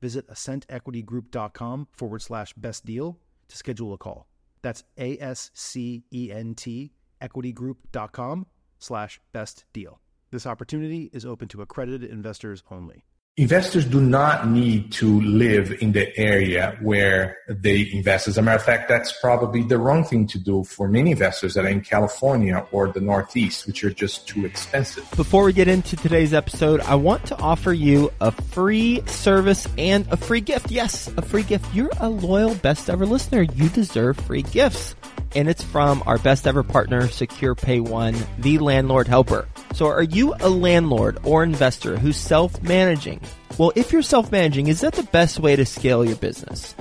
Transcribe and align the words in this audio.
visit 0.00 0.28
ascentequitygroup.com 0.28 1.88
forward 1.92 2.22
slash 2.22 2.52
best 2.54 2.84
deal 2.84 3.18
to 3.48 3.56
schedule 3.56 3.92
a 3.92 3.98
call. 3.98 4.26
That's 4.62 4.84
A 4.98 5.18
S 5.18 5.50
C 5.54 6.04
E 6.12 6.30
N 6.32 6.54
T 6.54 6.92
equitygroup.com 7.20 8.46
slash 8.78 9.20
best 9.32 9.64
deal. 9.72 10.00
This 10.30 10.46
opportunity 10.46 11.10
is 11.12 11.24
open 11.24 11.48
to 11.48 11.62
accredited 11.62 12.10
investors 12.10 12.62
only 12.70 13.04
investors 13.38 13.84
do 13.84 14.00
not 14.00 14.48
need 14.48 14.90
to 14.90 15.20
live 15.20 15.72
in 15.80 15.92
the 15.92 16.16
area 16.18 16.76
where 16.82 17.38
they 17.48 17.88
invest. 17.92 18.26
As 18.26 18.36
a 18.36 18.42
matter 18.42 18.56
of 18.56 18.64
fact, 18.64 18.88
that's 18.88 19.12
probably 19.20 19.62
the 19.62 19.78
wrong 19.78 20.04
thing 20.04 20.26
to 20.26 20.38
do 20.40 20.64
for 20.64 20.88
many 20.88 21.12
investors 21.12 21.54
that 21.54 21.64
are 21.64 21.68
in 21.68 21.80
California 21.80 22.66
or 22.72 22.88
the 22.88 23.00
Northeast, 23.00 23.68
which 23.68 23.84
are 23.84 23.90
just 23.90 24.26
too 24.26 24.44
expensive. 24.44 25.08
Before 25.12 25.44
we 25.44 25.52
get 25.52 25.68
into 25.68 25.94
today's 25.94 26.34
episode, 26.34 26.80
I 26.80 26.96
want 26.96 27.26
to 27.26 27.38
offer 27.38 27.72
you 27.72 28.12
a 28.20 28.32
free 28.32 29.02
service 29.06 29.68
and 29.78 30.04
a 30.10 30.16
free 30.16 30.40
gift. 30.40 30.72
Yes, 30.72 31.08
a 31.16 31.22
free 31.22 31.44
gift. 31.44 31.72
You're 31.72 31.90
a 32.00 32.08
loyal 32.08 32.56
best 32.56 32.90
ever 32.90 33.06
listener. 33.06 33.42
You 33.42 33.68
deserve 33.68 34.16
free 34.18 34.42
gifts 34.42 34.96
and 35.34 35.48
it's 35.48 35.62
from 35.62 36.02
our 36.06 36.18
best 36.18 36.46
ever 36.46 36.62
partner, 36.62 37.08
Secure 37.08 37.54
Pay 37.54 37.80
One, 37.80 38.16
the 38.38 38.58
landlord 38.58 39.08
helper. 39.08 39.48
So 39.74 39.86
are 39.86 40.02
you 40.02 40.34
a 40.40 40.48
landlord 40.48 41.18
or 41.24 41.42
investor 41.42 41.96
who's 41.96 42.16
self-managing? 42.16 43.20
Well, 43.58 43.72
if 43.74 43.92
you're 43.92 44.02
self-managing, 44.02 44.68
is 44.68 44.80
that 44.80 44.94
the 44.94 45.02
best 45.02 45.40
way 45.40 45.56
to 45.56 45.66
scale 45.66 46.04
your 46.04 46.16
business? 46.16 46.74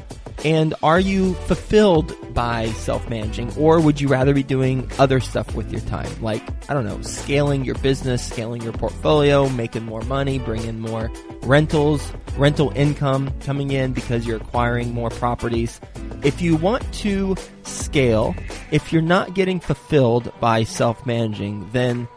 And 0.45 0.75
are 0.83 0.99
you 0.99 1.33
fulfilled 1.33 2.15
by 2.33 2.67
self-managing 2.67 3.57
or 3.57 3.81
would 3.81 3.99
you 3.99 4.07
rather 4.07 4.35
be 4.35 4.43
doing 4.43 4.89
other 4.99 5.19
stuff 5.19 5.55
with 5.55 5.71
your 5.71 5.81
time? 5.81 6.09
Like, 6.21 6.43
I 6.69 6.75
don't 6.75 6.85
know, 6.85 7.01
scaling 7.01 7.65
your 7.65 7.75
business, 7.75 8.23
scaling 8.23 8.61
your 8.61 8.73
portfolio, 8.73 9.49
making 9.49 9.83
more 9.85 10.01
money, 10.01 10.37
bringing 10.37 10.79
more 10.79 11.11
rentals, 11.41 12.13
rental 12.37 12.71
income 12.75 13.33
coming 13.39 13.71
in 13.71 13.93
because 13.93 14.27
you're 14.27 14.37
acquiring 14.37 14.93
more 14.93 15.09
properties. 15.09 15.81
If 16.23 16.41
you 16.41 16.55
want 16.55 16.91
to 16.95 17.35
scale, 17.63 18.35
if 18.71 18.91
you're 18.91 19.01
not 19.01 19.33
getting 19.33 19.59
fulfilled 19.59 20.31
by 20.39 20.63
self-managing, 20.63 21.69
then 21.71 22.07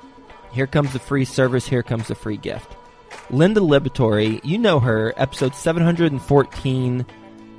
here 0.53 0.67
comes 0.67 0.93
the 0.93 0.98
free 0.98 1.25
service, 1.25 1.66
here 1.66 1.83
comes 1.83 2.09
the 2.09 2.15
free 2.15 2.37
gift. 2.37 2.77
Linda 3.31 3.60
Liberatore, 3.60 4.41
you 4.44 4.59
know 4.59 4.81
her, 4.81 5.15
episode 5.16 5.55
714 5.55 7.06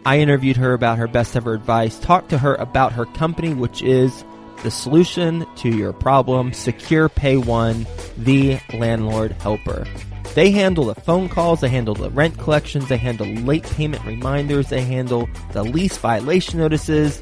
I 0.03 0.19
interviewed 0.19 0.57
her 0.57 0.73
about 0.73 0.97
her 0.97 1.07
best 1.07 1.35
ever 1.35 1.53
advice, 1.53 1.99
talked 1.99 2.29
to 2.29 2.39
her 2.39 2.55
about 2.55 2.93
her 2.93 3.05
company, 3.05 3.53
which 3.53 3.83
is 3.83 4.23
the 4.63 4.71
solution 4.71 5.45
to 5.57 5.69
your 5.69 5.93
problem, 5.93 6.53
Secure 6.53 7.07
Pay 7.07 7.37
One, 7.37 7.85
the 8.17 8.59
landlord 8.73 9.33
helper. 9.33 9.85
They 10.33 10.51
handle 10.51 10.85
the 10.85 10.95
phone 10.95 11.27
calls, 11.27 11.59
they 11.59 11.67
handle 11.67 11.93
the 11.93 12.09
rent 12.09 12.37
collections, 12.37 12.87
they 12.87 12.97
handle 12.97 13.27
late 13.27 13.63
payment 13.63 14.05
reminders, 14.05 14.69
they 14.69 14.81
handle 14.81 15.27
the 15.51 15.63
lease 15.63 15.97
violation 15.97 16.59
notices, 16.59 17.21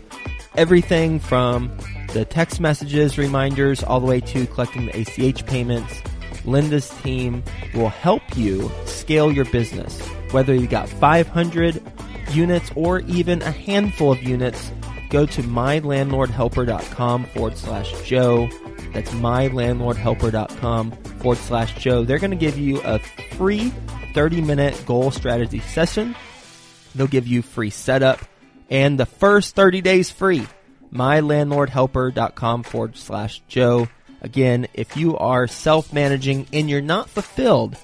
everything 0.55 1.19
from 1.19 1.71
the 2.13 2.25
text 2.25 2.59
messages, 2.59 3.17
reminders, 3.17 3.83
all 3.83 3.99
the 3.99 4.05
way 4.05 4.19
to 4.21 4.45
collecting 4.47 4.85
the 4.85 5.01
ACH 5.01 5.45
payments. 5.45 6.01
Linda's 6.45 6.89
team 7.01 7.43
will 7.73 7.89
help 7.89 8.21
you 8.35 8.71
scale 8.85 9.31
your 9.31 9.45
business. 9.45 9.99
Whether 10.31 10.53
you 10.53 10.67
got 10.67 10.87
500 10.87 11.81
units 12.31 12.71
or 12.75 12.99
even 13.01 13.41
a 13.41 13.51
handful 13.51 14.11
of 14.11 14.21
units, 14.23 14.71
go 15.09 15.25
to 15.25 15.41
mylandlordhelper.com 15.41 17.25
forward 17.25 17.57
slash 17.57 18.01
Joe. 18.03 18.49
That's 18.93 19.11
mylandlordhelper.com 19.11 20.91
forward 20.91 21.37
slash 21.37 21.75
Joe. 21.75 22.03
They're 22.03 22.19
going 22.19 22.31
to 22.31 22.37
give 22.37 22.57
you 22.57 22.81
a 22.81 22.99
free 23.37 23.71
30 24.13 24.41
minute 24.41 24.83
goal 24.85 25.11
strategy 25.11 25.59
session. 25.59 26.15
They'll 26.95 27.07
give 27.07 27.27
you 27.27 27.41
free 27.41 27.69
setup 27.69 28.19
and 28.69 28.99
the 28.99 29.05
first 29.05 29.55
30 29.55 29.81
days 29.81 30.09
free. 30.09 30.47
mylandlordhelper.com 30.93 32.63
forward 32.63 32.97
slash 32.97 33.41
Joe. 33.47 33.87
Again, 34.21 34.67
if 34.73 34.97
you 34.97 35.17
are 35.17 35.47
self 35.47 35.93
managing 35.93 36.47
and 36.51 36.69
you're 36.69 36.81
not 36.81 37.09
fulfilled 37.09 37.77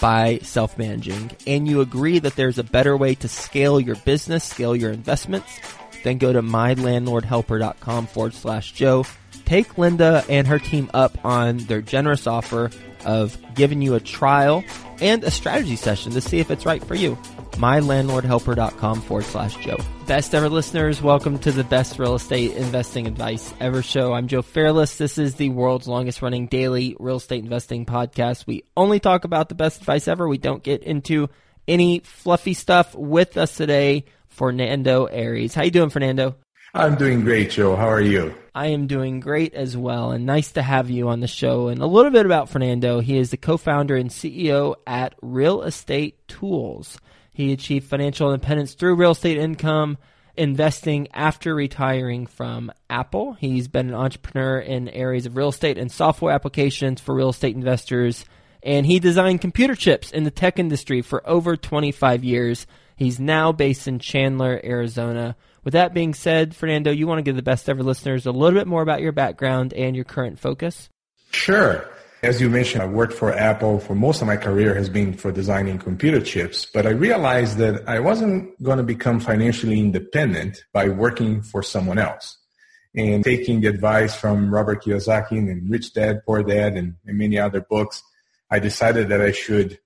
by 0.00 0.38
self 0.38 0.76
managing 0.78 1.30
and 1.46 1.68
you 1.68 1.80
agree 1.80 2.18
that 2.18 2.36
there's 2.36 2.58
a 2.58 2.64
better 2.64 2.96
way 2.96 3.14
to 3.16 3.28
scale 3.28 3.78
your 3.78 3.96
business, 3.96 4.44
scale 4.44 4.74
your 4.74 4.90
investments, 4.90 5.60
then 6.02 6.18
go 6.18 6.32
to 6.32 6.42
mylandlordhelper.com 6.42 8.06
forward 8.06 8.34
slash 8.34 8.72
Joe. 8.72 9.04
Take 9.46 9.78
Linda 9.78 10.24
and 10.28 10.46
her 10.46 10.58
team 10.58 10.90
up 10.92 11.24
on 11.24 11.58
their 11.58 11.80
generous 11.80 12.26
offer 12.26 12.70
of 13.04 13.38
giving 13.54 13.80
you 13.80 13.94
a 13.94 14.00
trial 14.00 14.64
and 15.00 15.22
a 15.22 15.30
strategy 15.30 15.76
session 15.76 16.12
to 16.12 16.20
see 16.20 16.40
if 16.40 16.50
it's 16.50 16.66
right 16.66 16.82
for 16.82 16.96
you. 16.96 17.16
MyLandlordHelper.com 17.52 19.00
forward 19.02 19.24
slash 19.24 19.56
Joe. 19.56 19.78
Best 20.06 20.34
ever 20.34 20.48
listeners, 20.48 21.00
welcome 21.00 21.38
to 21.38 21.52
the 21.52 21.64
best 21.64 21.98
real 21.98 22.16
estate 22.16 22.52
investing 22.56 23.06
advice 23.06 23.54
ever 23.60 23.82
show. 23.82 24.12
I'm 24.12 24.26
Joe 24.26 24.42
Fairless. 24.42 24.98
This 24.98 25.16
is 25.16 25.36
the 25.36 25.48
world's 25.50 25.88
longest 25.88 26.22
running 26.22 26.48
daily 26.48 26.96
real 26.98 27.16
estate 27.16 27.44
investing 27.44 27.86
podcast. 27.86 28.46
We 28.46 28.64
only 28.76 29.00
talk 29.00 29.24
about 29.24 29.48
the 29.48 29.54
best 29.54 29.80
advice 29.80 30.08
ever. 30.08 30.28
We 30.28 30.38
don't 30.38 30.62
get 30.62 30.82
into 30.82 31.28
any 31.68 32.00
fluffy 32.00 32.54
stuff 32.54 32.94
with 32.94 33.36
us 33.36 33.56
today. 33.56 34.04
Fernando 34.28 35.06
Aries. 35.06 35.54
How 35.54 35.62
you 35.62 35.70
doing, 35.70 35.88
Fernando? 35.88 36.36
I'm 36.76 36.94
doing 36.94 37.22
great, 37.22 37.52
Joe. 37.52 37.74
How 37.74 37.88
are 37.88 38.02
you? 38.02 38.34
I 38.54 38.66
am 38.66 38.86
doing 38.86 39.18
great 39.20 39.54
as 39.54 39.78
well, 39.78 40.10
and 40.10 40.26
nice 40.26 40.52
to 40.52 40.62
have 40.62 40.90
you 40.90 41.08
on 41.08 41.20
the 41.20 41.26
show. 41.26 41.68
And 41.68 41.80
a 41.80 41.86
little 41.86 42.10
bit 42.10 42.26
about 42.26 42.50
Fernando. 42.50 43.00
He 43.00 43.16
is 43.16 43.30
the 43.30 43.38
co-founder 43.38 43.96
and 43.96 44.10
CEO 44.10 44.74
at 44.86 45.14
Real 45.22 45.62
Estate 45.62 46.28
Tools. 46.28 46.98
He 47.32 47.54
achieved 47.54 47.88
financial 47.88 48.30
independence 48.30 48.74
through 48.74 48.96
real 48.96 49.12
estate 49.12 49.38
income 49.38 49.96
investing 50.36 51.08
after 51.14 51.54
retiring 51.54 52.26
from 52.26 52.70
Apple. 52.90 53.32
He's 53.32 53.68
been 53.68 53.88
an 53.88 53.94
entrepreneur 53.94 54.58
in 54.58 54.90
areas 54.90 55.24
of 55.24 55.34
real 55.34 55.48
estate 55.48 55.78
and 55.78 55.90
software 55.90 56.34
applications 56.34 57.00
for 57.00 57.14
real 57.14 57.30
estate 57.30 57.56
investors. 57.56 58.26
And 58.62 58.84
he 58.84 59.00
designed 59.00 59.40
computer 59.40 59.76
chips 59.76 60.10
in 60.10 60.24
the 60.24 60.30
tech 60.30 60.58
industry 60.58 61.00
for 61.00 61.26
over 61.26 61.56
25 61.56 62.22
years. 62.22 62.66
He's 62.96 63.18
now 63.18 63.52
based 63.52 63.88
in 63.88 63.98
Chandler, 63.98 64.60
Arizona, 64.62 65.36
with 65.66 65.72
that 65.72 65.92
being 65.92 66.14
said, 66.14 66.54
Fernando, 66.54 66.92
you 66.92 67.08
want 67.08 67.18
to 67.18 67.22
give 67.22 67.34
the 67.34 67.42
best 67.42 67.68
ever 67.68 67.82
listeners 67.82 68.24
a 68.24 68.30
little 68.30 68.56
bit 68.56 68.68
more 68.68 68.82
about 68.82 69.00
your 69.00 69.10
background 69.10 69.72
and 69.72 69.96
your 69.96 70.04
current 70.04 70.38
focus? 70.38 70.88
Sure. 71.32 71.84
As 72.22 72.40
you 72.40 72.48
mentioned, 72.48 72.82
I 72.82 72.86
worked 72.86 73.12
for 73.12 73.32
Apple 73.32 73.80
for 73.80 73.96
most 73.96 74.22
of 74.22 74.28
my 74.28 74.36
career 74.36 74.76
has 74.76 74.88
been 74.88 75.14
for 75.14 75.32
designing 75.32 75.78
computer 75.78 76.20
chips, 76.20 76.66
but 76.66 76.86
I 76.86 76.90
realized 76.90 77.58
that 77.58 77.88
I 77.88 77.98
wasn't 77.98 78.62
going 78.62 78.78
to 78.78 78.84
become 78.84 79.18
financially 79.18 79.80
independent 79.80 80.62
by 80.72 80.88
working 80.88 81.42
for 81.42 81.64
someone 81.64 81.98
else. 81.98 82.38
And 82.94 83.24
taking 83.24 83.60
the 83.60 83.66
advice 83.66 84.14
from 84.14 84.54
Robert 84.54 84.84
Kiyosaki 84.84 85.32
and 85.32 85.68
Rich 85.68 85.94
Dad, 85.94 86.20
Poor 86.24 86.44
Dad 86.44 86.74
and, 86.76 86.94
and 87.04 87.18
many 87.18 87.40
other 87.40 87.60
books, 87.60 88.04
I 88.52 88.60
decided 88.60 89.08
that 89.08 89.20
I 89.20 89.32
should 89.32 89.80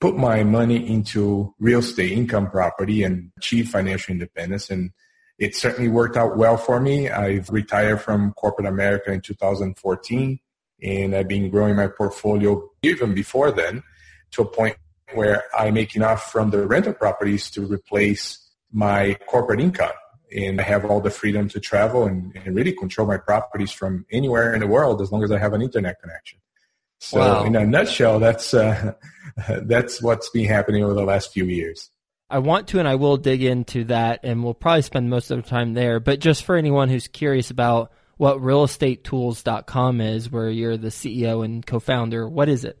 put 0.00 0.16
my 0.16 0.44
money 0.44 0.88
into 0.88 1.52
real 1.58 1.80
estate 1.80 2.12
income 2.12 2.48
property 2.48 3.02
and 3.02 3.32
achieve 3.36 3.68
financial 3.68 4.12
independence. 4.12 4.70
And 4.70 4.92
it 5.38 5.54
certainly 5.54 5.90
worked 5.90 6.16
out 6.16 6.36
well 6.36 6.56
for 6.56 6.80
me. 6.80 7.10
I've 7.10 7.50
retired 7.50 8.00
from 8.00 8.32
corporate 8.32 8.66
America 8.66 9.12
in 9.12 9.20
2014 9.20 10.40
and 10.82 11.14
I've 11.14 11.28
been 11.28 11.50
growing 11.50 11.76
my 11.76 11.88
portfolio 11.88 12.70
even 12.82 13.14
before 13.14 13.50
then 13.50 13.82
to 14.32 14.42
a 14.42 14.46
point 14.46 14.76
where 15.14 15.44
I 15.56 15.70
make 15.70 15.94
enough 15.94 16.32
from 16.32 16.50
the 16.50 16.66
rental 16.66 16.92
properties 16.92 17.50
to 17.50 17.64
replace 17.66 18.38
my 18.72 19.16
corporate 19.26 19.60
income. 19.60 19.92
And 20.36 20.60
I 20.60 20.64
have 20.64 20.84
all 20.84 21.00
the 21.00 21.10
freedom 21.10 21.48
to 21.50 21.60
travel 21.60 22.04
and, 22.04 22.36
and 22.44 22.54
really 22.54 22.72
control 22.72 23.06
my 23.06 23.16
properties 23.16 23.70
from 23.70 24.04
anywhere 24.10 24.52
in 24.52 24.60
the 24.60 24.66
world 24.66 25.00
as 25.00 25.12
long 25.12 25.22
as 25.22 25.30
I 25.30 25.38
have 25.38 25.52
an 25.52 25.62
internet 25.62 26.00
connection. 26.00 26.40
So 26.98 27.20
wow. 27.20 27.44
in 27.44 27.54
a 27.54 27.64
nutshell, 27.64 28.18
that's, 28.18 28.52
uh, 28.52 28.94
that's 29.62 30.02
what's 30.02 30.28
been 30.30 30.46
happening 30.46 30.82
over 30.82 30.94
the 30.94 31.04
last 31.04 31.32
few 31.32 31.44
years. 31.44 31.90
I 32.28 32.40
want 32.40 32.68
to 32.68 32.80
and 32.80 32.88
I 32.88 32.96
will 32.96 33.16
dig 33.16 33.42
into 33.42 33.84
that 33.84 34.20
and 34.24 34.42
we'll 34.42 34.54
probably 34.54 34.82
spend 34.82 35.08
most 35.08 35.30
of 35.30 35.42
the 35.42 35.48
time 35.48 35.74
there. 35.74 36.00
But 36.00 36.18
just 36.18 36.44
for 36.44 36.56
anyone 36.56 36.88
who's 36.88 37.06
curious 37.06 37.50
about 37.50 37.92
what 38.16 38.38
realestatetools.com 38.38 40.00
is, 40.00 40.30
where 40.30 40.50
you're 40.50 40.76
the 40.76 40.88
CEO 40.88 41.44
and 41.44 41.64
co-founder, 41.64 42.28
what 42.28 42.48
is 42.48 42.64
it? 42.64 42.78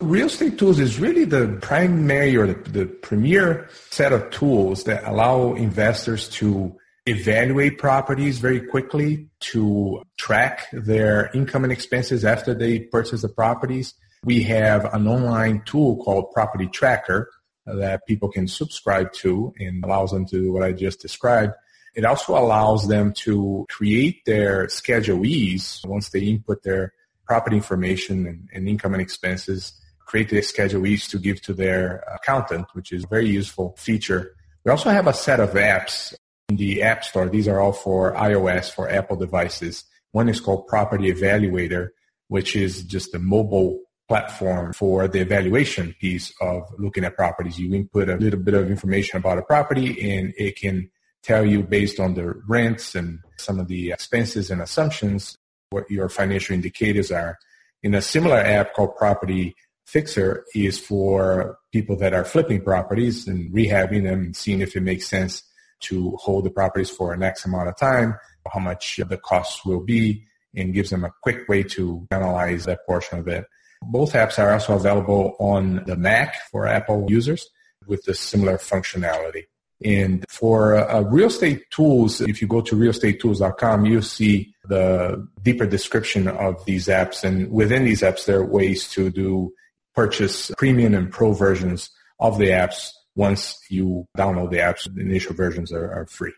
Real 0.00 0.26
Estate 0.26 0.58
Tools 0.58 0.80
is 0.80 0.98
really 0.98 1.24
the 1.24 1.58
primary 1.62 2.36
or 2.36 2.48
the, 2.48 2.70
the 2.70 2.86
premier 2.86 3.68
set 3.90 4.12
of 4.12 4.30
tools 4.30 4.84
that 4.84 5.04
allow 5.04 5.54
investors 5.54 6.28
to 6.30 6.76
evaluate 7.06 7.78
properties 7.78 8.38
very 8.38 8.60
quickly, 8.60 9.28
to 9.40 10.02
track 10.18 10.66
their 10.72 11.30
income 11.34 11.64
and 11.64 11.72
expenses 11.72 12.24
after 12.24 12.52
they 12.52 12.80
purchase 12.80 13.22
the 13.22 13.28
properties. 13.28 13.94
We 14.24 14.42
have 14.44 14.92
an 14.92 15.06
online 15.06 15.62
tool 15.64 16.02
called 16.04 16.32
Property 16.32 16.66
Tracker 16.66 17.30
that 17.66 18.06
people 18.06 18.28
can 18.28 18.48
subscribe 18.48 19.12
to 19.12 19.52
and 19.58 19.84
allows 19.84 20.10
them 20.10 20.26
to 20.26 20.40
do 20.40 20.52
what 20.52 20.62
I 20.62 20.72
just 20.72 21.00
described. 21.00 21.54
It 21.94 22.04
also 22.04 22.36
allows 22.36 22.88
them 22.88 23.12
to 23.18 23.66
create 23.68 24.24
their 24.24 24.68
Schedule 24.68 25.26
E's 25.26 25.82
once 25.84 26.08
they 26.08 26.20
input 26.20 26.62
their 26.62 26.94
property 27.26 27.56
information 27.56 28.26
and, 28.26 28.48
and 28.52 28.68
income 28.68 28.94
and 28.94 29.02
expenses, 29.02 29.74
create 30.06 30.30
their 30.30 30.42
Schedule 30.42 30.86
E's 30.86 31.06
to 31.08 31.18
give 31.18 31.40
to 31.42 31.52
their 31.52 32.04
accountant, 32.12 32.66
which 32.72 32.92
is 32.92 33.04
a 33.04 33.08
very 33.08 33.28
useful 33.28 33.74
feature. 33.78 34.34
We 34.64 34.70
also 34.70 34.90
have 34.90 35.06
a 35.06 35.14
set 35.14 35.40
of 35.40 35.50
apps 35.50 36.14
in 36.48 36.56
the 36.56 36.82
App 36.82 37.04
Store. 37.04 37.28
These 37.28 37.48
are 37.48 37.60
all 37.60 37.72
for 37.72 38.12
iOS, 38.14 38.70
for 38.70 38.90
Apple 38.90 39.16
devices. 39.16 39.84
One 40.12 40.28
is 40.28 40.40
called 40.40 40.66
Property 40.66 41.12
Evaluator, 41.12 41.88
which 42.28 42.56
is 42.56 42.82
just 42.84 43.14
a 43.14 43.18
mobile 43.18 43.80
platform 44.08 44.72
for 44.72 45.08
the 45.08 45.20
evaluation 45.20 45.94
piece 46.00 46.32
of 46.40 46.62
looking 46.78 47.04
at 47.04 47.16
properties. 47.16 47.58
You 47.58 47.74
input 47.74 48.08
a 48.08 48.16
little 48.16 48.40
bit 48.40 48.54
of 48.54 48.70
information 48.70 49.18
about 49.18 49.38
a 49.38 49.42
property 49.42 50.12
and 50.12 50.34
it 50.36 50.56
can 50.56 50.90
tell 51.22 51.44
you 51.46 51.62
based 51.62 52.00
on 52.00 52.14
the 52.14 52.34
rents 52.48 52.94
and 52.94 53.20
some 53.38 53.58
of 53.58 53.68
the 53.68 53.92
expenses 53.92 54.50
and 54.50 54.60
assumptions 54.60 55.36
what 55.70 55.90
your 55.90 56.08
financial 56.08 56.54
indicators 56.54 57.10
are. 57.10 57.38
In 57.82 57.94
a 57.94 58.02
similar 58.02 58.36
app 58.36 58.74
called 58.74 58.96
Property 58.96 59.54
Fixer 59.86 60.44
is 60.54 60.78
for 60.78 61.58
people 61.72 61.96
that 61.96 62.14
are 62.14 62.24
flipping 62.24 62.62
properties 62.62 63.26
and 63.26 63.52
rehabbing 63.52 64.04
them 64.04 64.20
and 64.20 64.36
seeing 64.36 64.60
if 64.60 64.76
it 64.76 64.82
makes 64.82 65.06
sense 65.06 65.42
to 65.80 66.16
hold 66.20 66.44
the 66.44 66.50
properties 66.50 66.90
for 66.90 67.12
an 67.12 67.22
X 67.22 67.44
amount 67.44 67.68
of 67.68 67.76
time, 67.76 68.16
how 68.52 68.60
much 68.60 69.00
the 69.08 69.16
costs 69.16 69.64
will 69.64 69.80
be, 69.80 70.24
and 70.54 70.74
gives 70.74 70.90
them 70.90 71.04
a 71.04 71.12
quick 71.22 71.48
way 71.48 71.62
to 71.62 72.06
analyze 72.10 72.64
that 72.64 72.86
portion 72.86 73.18
of 73.18 73.28
it. 73.28 73.44
Both 73.82 74.12
apps 74.12 74.38
are 74.38 74.52
also 74.52 74.74
available 74.74 75.36
on 75.38 75.84
the 75.86 75.96
Mac 75.96 76.36
for 76.50 76.66
Apple 76.66 77.06
users 77.08 77.48
with 77.86 78.04
the 78.04 78.14
similar 78.14 78.58
functionality. 78.58 79.44
And 79.84 80.24
for 80.28 80.76
uh, 80.76 81.00
real 81.02 81.26
estate 81.26 81.70
tools, 81.70 82.20
if 82.20 82.40
you 82.40 82.46
go 82.46 82.60
to 82.60 82.76
realestatetools.com, 82.76 83.84
you'll 83.86 84.02
see 84.02 84.54
the 84.68 85.26
deeper 85.42 85.66
description 85.66 86.28
of 86.28 86.64
these 86.64 86.86
apps. 86.86 87.24
And 87.24 87.50
within 87.50 87.84
these 87.84 88.02
apps, 88.02 88.24
there 88.24 88.38
are 88.38 88.46
ways 88.46 88.88
to 88.92 89.10
do 89.10 89.52
purchase 89.94 90.52
premium 90.56 90.94
and 90.94 91.10
pro 91.10 91.32
versions 91.32 91.90
of 92.20 92.38
the 92.38 92.48
apps 92.48 92.90
once 93.16 93.58
you 93.68 94.06
download 94.16 94.50
the 94.50 94.58
apps. 94.58 94.92
The 94.92 95.00
initial 95.00 95.34
versions 95.34 95.72
are, 95.72 95.92
are 95.92 96.06
free. 96.06 96.32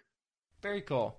Very 0.62 0.81
cool. 0.81 1.17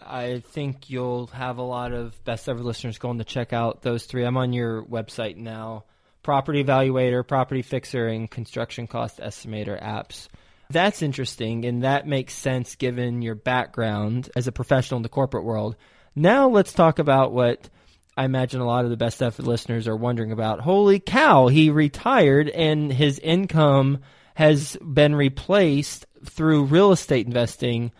I 0.00 0.42
think 0.48 0.90
you'll 0.90 1.28
have 1.28 1.58
a 1.58 1.62
lot 1.62 1.92
of 1.92 2.22
best 2.24 2.48
ever 2.48 2.62
listeners 2.62 2.98
going 2.98 3.18
to 3.18 3.24
check 3.24 3.52
out 3.52 3.82
those 3.82 4.04
three. 4.04 4.24
I'm 4.24 4.36
on 4.36 4.52
your 4.52 4.82
website 4.84 5.36
now. 5.36 5.84
Property 6.22 6.64
Evaluator, 6.64 7.26
Property 7.26 7.62
Fixer, 7.62 8.08
and 8.08 8.30
Construction 8.30 8.86
Cost 8.86 9.18
Estimator 9.18 9.80
apps. 9.80 10.28
That's 10.70 11.02
interesting, 11.02 11.64
and 11.66 11.82
that 11.82 12.06
makes 12.06 12.34
sense 12.34 12.74
given 12.76 13.22
your 13.22 13.34
background 13.34 14.30
as 14.34 14.46
a 14.46 14.52
professional 14.52 14.96
in 14.96 15.02
the 15.02 15.08
corporate 15.08 15.44
world. 15.44 15.76
Now 16.16 16.48
let's 16.48 16.72
talk 16.72 16.98
about 16.98 17.32
what 17.32 17.68
I 18.16 18.24
imagine 18.24 18.60
a 18.60 18.66
lot 18.66 18.84
of 18.84 18.90
the 18.90 18.96
best 18.96 19.22
ever 19.22 19.42
listeners 19.42 19.86
are 19.86 19.96
wondering 19.96 20.32
about. 20.32 20.60
Holy 20.60 21.00
cow, 21.00 21.48
he 21.48 21.70
retired 21.70 22.48
and 22.48 22.92
his 22.92 23.18
income 23.18 24.00
has 24.34 24.76
been 24.76 25.14
replaced 25.14 26.06
through 26.24 26.64
real 26.64 26.92
estate 26.92 27.26
investing 27.26 27.92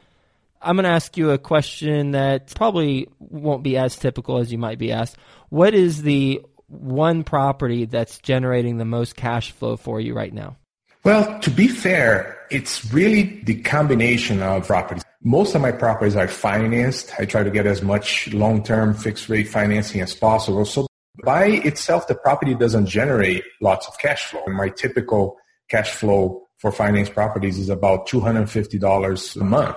I'm 0.64 0.76
going 0.76 0.84
to 0.84 0.90
ask 0.90 1.16
you 1.16 1.30
a 1.30 1.38
question 1.38 2.12
that 2.12 2.54
probably 2.54 3.08
won't 3.18 3.62
be 3.62 3.76
as 3.76 3.96
typical 3.96 4.38
as 4.38 4.50
you 4.50 4.58
might 4.58 4.78
be 4.78 4.92
asked. 4.92 5.16
What 5.50 5.74
is 5.74 6.02
the 6.02 6.40
one 6.68 7.22
property 7.22 7.84
that's 7.84 8.18
generating 8.18 8.78
the 8.78 8.84
most 8.84 9.14
cash 9.14 9.52
flow 9.52 9.76
for 9.76 10.00
you 10.00 10.14
right 10.14 10.32
now? 10.32 10.56
Well, 11.04 11.38
to 11.40 11.50
be 11.50 11.68
fair, 11.68 12.38
it's 12.50 12.92
really 12.92 13.42
the 13.42 13.60
combination 13.60 14.42
of 14.42 14.66
properties. 14.66 15.04
Most 15.22 15.54
of 15.54 15.60
my 15.60 15.70
properties 15.70 16.16
are 16.16 16.28
financed. 16.28 17.12
I 17.18 17.26
try 17.26 17.42
to 17.42 17.50
get 17.50 17.66
as 17.66 17.82
much 17.82 18.32
long-term 18.32 18.94
fixed 18.94 19.28
rate 19.28 19.48
financing 19.48 20.00
as 20.00 20.14
possible. 20.14 20.64
So 20.64 20.86
by 21.22 21.46
itself, 21.46 22.06
the 22.08 22.14
property 22.14 22.54
doesn't 22.54 22.86
generate 22.86 23.44
lots 23.60 23.86
of 23.86 23.98
cash 23.98 24.24
flow. 24.24 24.44
My 24.46 24.70
typical 24.70 25.36
cash 25.68 25.90
flow 25.90 26.46
for 26.58 26.72
finance 26.72 27.10
properties 27.10 27.58
is 27.58 27.68
about 27.68 28.08
$250 28.08 29.40
a 29.40 29.44
month. 29.44 29.76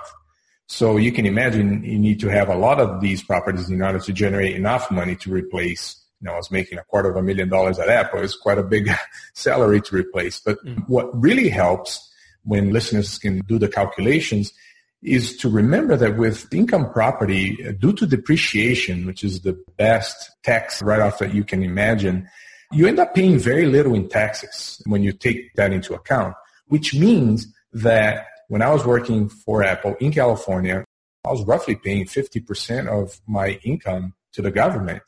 So 0.67 0.97
you 0.97 1.11
can 1.11 1.25
imagine 1.25 1.83
you 1.83 1.97
need 1.97 2.19
to 2.19 2.27
have 2.27 2.49
a 2.49 2.55
lot 2.55 2.79
of 2.79 2.99
these 2.99 3.23
properties 3.23 3.69
in 3.69 3.81
order 3.81 3.99
to 3.99 4.13
generate 4.13 4.55
enough 4.55 4.91
money 4.91 5.15
to 5.17 5.31
replace. 5.31 6.03
You 6.19 6.27
know, 6.27 6.33
I 6.33 6.37
was 6.37 6.51
making 6.51 6.77
a 6.77 6.83
quarter 6.83 7.09
of 7.09 7.15
a 7.15 7.23
million 7.23 7.47
dollars 7.47 7.79
at 7.79 7.89
Apple. 7.89 8.21
It's 8.21 8.35
quite 8.35 8.57
a 8.57 8.63
big 8.63 8.89
salary 9.33 9.81
to 9.81 9.95
replace. 9.95 10.39
But 10.39 10.63
mm-hmm. 10.65 10.81
what 10.81 11.09
really 11.19 11.49
helps 11.49 12.11
when 12.43 12.71
listeners 12.71 13.17
can 13.17 13.39
do 13.47 13.57
the 13.57 13.69
calculations 13.69 14.51
is 15.03 15.37
to 15.37 15.49
remember 15.49 15.95
that 15.95 16.17
with 16.17 16.51
income 16.53 16.91
property, 16.91 17.55
due 17.79 17.93
to 17.93 18.05
depreciation, 18.05 19.05
which 19.05 19.23
is 19.23 19.41
the 19.41 19.57
best 19.77 20.31
tax 20.43 20.81
write-off 20.81 21.19
that 21.19 21.33
you 21.33 21.43
can 21.43 21.63
imagine, 21.63 22.27
you 22.71 22.87
end 22.87 22.99
up 22.99 23.13
paying 23.13 23.37
very 23.37 23.67
little 23.67 23.93
in 23.93 24.09
taxes 24.09 24.81
when 24.85 25.03
you 25.03 25.13
take 25.13 25.53
that 25.55 25.71
into 25.71 25.93
account, 25.93 26.35
which 26.67 26.93
means 26.93 27.47
that 27.71 28.25
when 28.47 28.61
I 28.61 28.69
was 28.69 28.85
working 28.85 29.29
for 29.29 29.63
Apple 29.63 29.95
in 29.99 30.11
California, 30.11 30.85
I 31.25 31.31
was 31.31 31.44
roughly 31.44 31.75
paying 31.75 32.05
50% 32.05 32.88
of 32.88 33.19
my 33.27 33.60
income 33.63 34.13
to 34.33 34.41
the 34.41 34.51
government, 34.51 35.03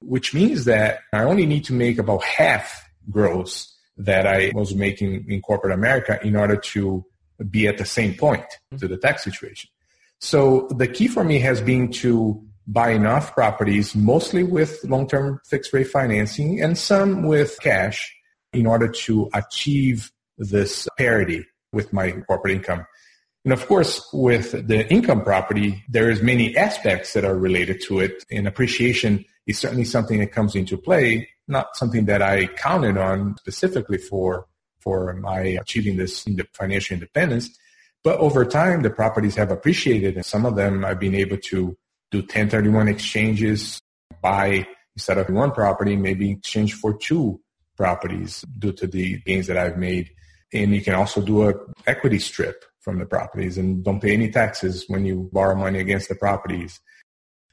which 0.00 0.34
means 0.34 0.64
that 0.64 1.00
I 1.12 1.22
only 1.22 1.46
need 1.46 1.64
to 1.66 1.72
make 1.72 1.98
about 1.98 2.24
half 2.24 2.88
gross 3.08 3.76
that 3.96 4.26
I 4.26 4.50
was 4.54 4.74
making 4.74 5.26
in 5.28 5.42
corporate 5.42 5.74
America 5.74 6.18
in 6.24 6.34
order 6.34 6.56
to 6.56 7.04
be 7.50 7.68
at 7.68 7.78
the 7.78 7.84
same 7.84 8.14
point 8.14 8.42
mm-hmm. 8.42 8.78
to 8.78 8.88
the 8.88 8.96
tax 8.96 9.24
situation. 9.24 9.70
So 10.18 10.68
the 10.76 10.88
key 10.88 11.08
for 11.08 11.24
me 11.24 11.38
has 11.40 11.60
been 11.60 11.90
to 11.92 12.44
buy 12.66 12.90
enough 12.90 13.32
properties, 13.34 13.94
mostly 13.94 14.42
with 14.42 14.84
long-term 14.84 15.40
fixed 15.46 15.72
rate 15.72 15.88
financing 15.88 16.60
and 16.60 16.76
some 16.76 17.22
with 17.22 17.58
cash 17.60 18.14
in 18.52 18.66
order 18.66 18.88
to 18.88 19.30
achieve 19.32 20.10
this 20.38 20.88
parity 20.98 21.44
with 21.72 21.92
my 21.92 22.12
corporate 22.26 22.54
income. 22.54 22.86
And 23.44 23.52
of 23.52 23.66
course, 23.66 24.06
with 24.12 24.52
the 24.68 24.86
income 24.92 25.22
property, 25.22 25.82
there 25.88 26.10
is 26.10 26.22
many 26.22 26.56
aspects 26.56 27.14
that 27.14 27.24
are 27.24 27.36
related 27.36 27.80
to 27.86 28.00
it. 28.00 28.24
And 28.30 28.46
appreciation 28.46 29.24
is 29.46 29.58
certainly 29.58 29.84
something 29.84 30.20
that 30.20 30.32
comes 30.32 30.54
into 30.54 30.76
play, 30.76 31.28
not 31.48 31.76
something 31.76 32.04
that 32.04 32.20
I 32.20 32.46
counted 32.46 32.98
on 32.98 33.36
specifically 33.38 33.98
for, 33.98 34.46
for 34.80 35.14
my 35.14 35.40
achieving 35.40 35.96
this 35.96 36.26
financial 36.52 36.94
independence. 36.94 37.48
But 38.04 38.18
over 38.18 38.44
time, 38.44 38.82
the 38.82 38.90
properties 38.90 39.36
have 39.36 39.50
appreciated 39.50 40.16
and 40.16 40.24
some 40.24 40.44
of 40.44 40.56
them 40.56 40.84
I've 40.84 41.00
been 41.00 41.14
able 41.14 41.38
to 41.38 41.76
do 42.10 42.18
1031 42.18 42.88
exchanges, 42.88 43.80
buy 44.20 44.66
instead 44.96 45.18
of 45.18 45.30
one 45.30 45.52
property, 45.52 45.96
maybe 45.96 46.32
exchange 46.32 46.74
for 46.74 46.96
two 46.96 47.40
properties 47.76 48.44
due 48.58 48.72
to 48.72 48.86
the 48.86 49.18
gains 49.20 49.46
that 49.46 49.56
I've 49.56 49.78
made 49.78 50.10
and 50.52 50.74
you 50.74 50.82
can 50.82 50.94
also 50.94 51.20
do 51.20 51.48
a 51.48 51.54
equity 51.86 52.18
strip 52.18 52.64
from 52.80 52.98
the 52.98 53.06
properties 53.06 53.58
and 53.58 53.84
don't 53.84 54.00
pay 54.00 54.12
any 54.12 54.30
taxes 54.30 54.84
when 54.88 55.04
you 55.04 55.28
borrow 55.32 55.54
money 55.54 55.78
against 55.78 56.08
the 56.08 56.14
properties. 56.14 56.80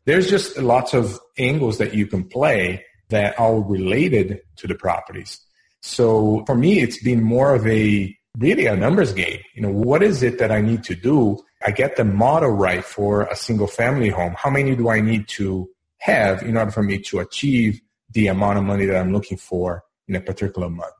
There's 0.05 0.29
just 0.29 0.57
lots 0.57 0.93
of 0.93 1.19
angles 1.37 1.77
that 1.79 1.93
you 1.93 2.07
can 2.07 2.23
play 2.23 2.85
that 3.09 3.37
are 3.39 3.59
related 3.61 4.39
to 4.57 4.67
the 4.67 4.75
properties. 4.75 5.39
So 5.81 6.43
for 6.45 6.55
me, 6.55 6.81
it's 6.81 7.01
been 7.01 7.21
more 7.21 7.53
of 7.53 7.67
a 7.67 8.15
really 8.37 8.67
a 8.67 8.75
numbers 8.75 9.13
game. 9.13 9.39
You 9.55 9.63
know, 9.63 9.71
what 9.71 10.03
is 10.03 10.23
it 10.23 10.39
that 10.39 10.51
I 10.51 10.61
need 10.61 10.83
to 10.85 10.95
do? 10.95 11.39
I 11.65 11.71
get 11.71 11.97
the 11.97 12.05
model 12.05 12.51
right 12.51 12.83
for 12.83 13.23
a 13.23 13.35
single 13.35 13.67
family 13.67 14.09
home. 14.09 14.35
How 14.37 14.49
many 14.49 14.75
do 14.75 14.89
I 14.89 15.01
need 15.01 15.27
to 15.29 15.69
have 15.99 16.43
in 16.43 16.55
order 16.55 16.71
for 16.71 16.83
me 16.83 16.99
to 16.99 17.19
achieve 17.19 17.81
the 18.11 18.27
amount 18.27 18.59
of 18.59 18.63
money 18.63 18.85
that 18.85 18.97
I'm 18.97 19.11
looking 19.11 19.37
for 19.37 19.83
in 20.07 20.15
a 20.15 20.21
particular 20.21 20.69
month? 20.69 20.93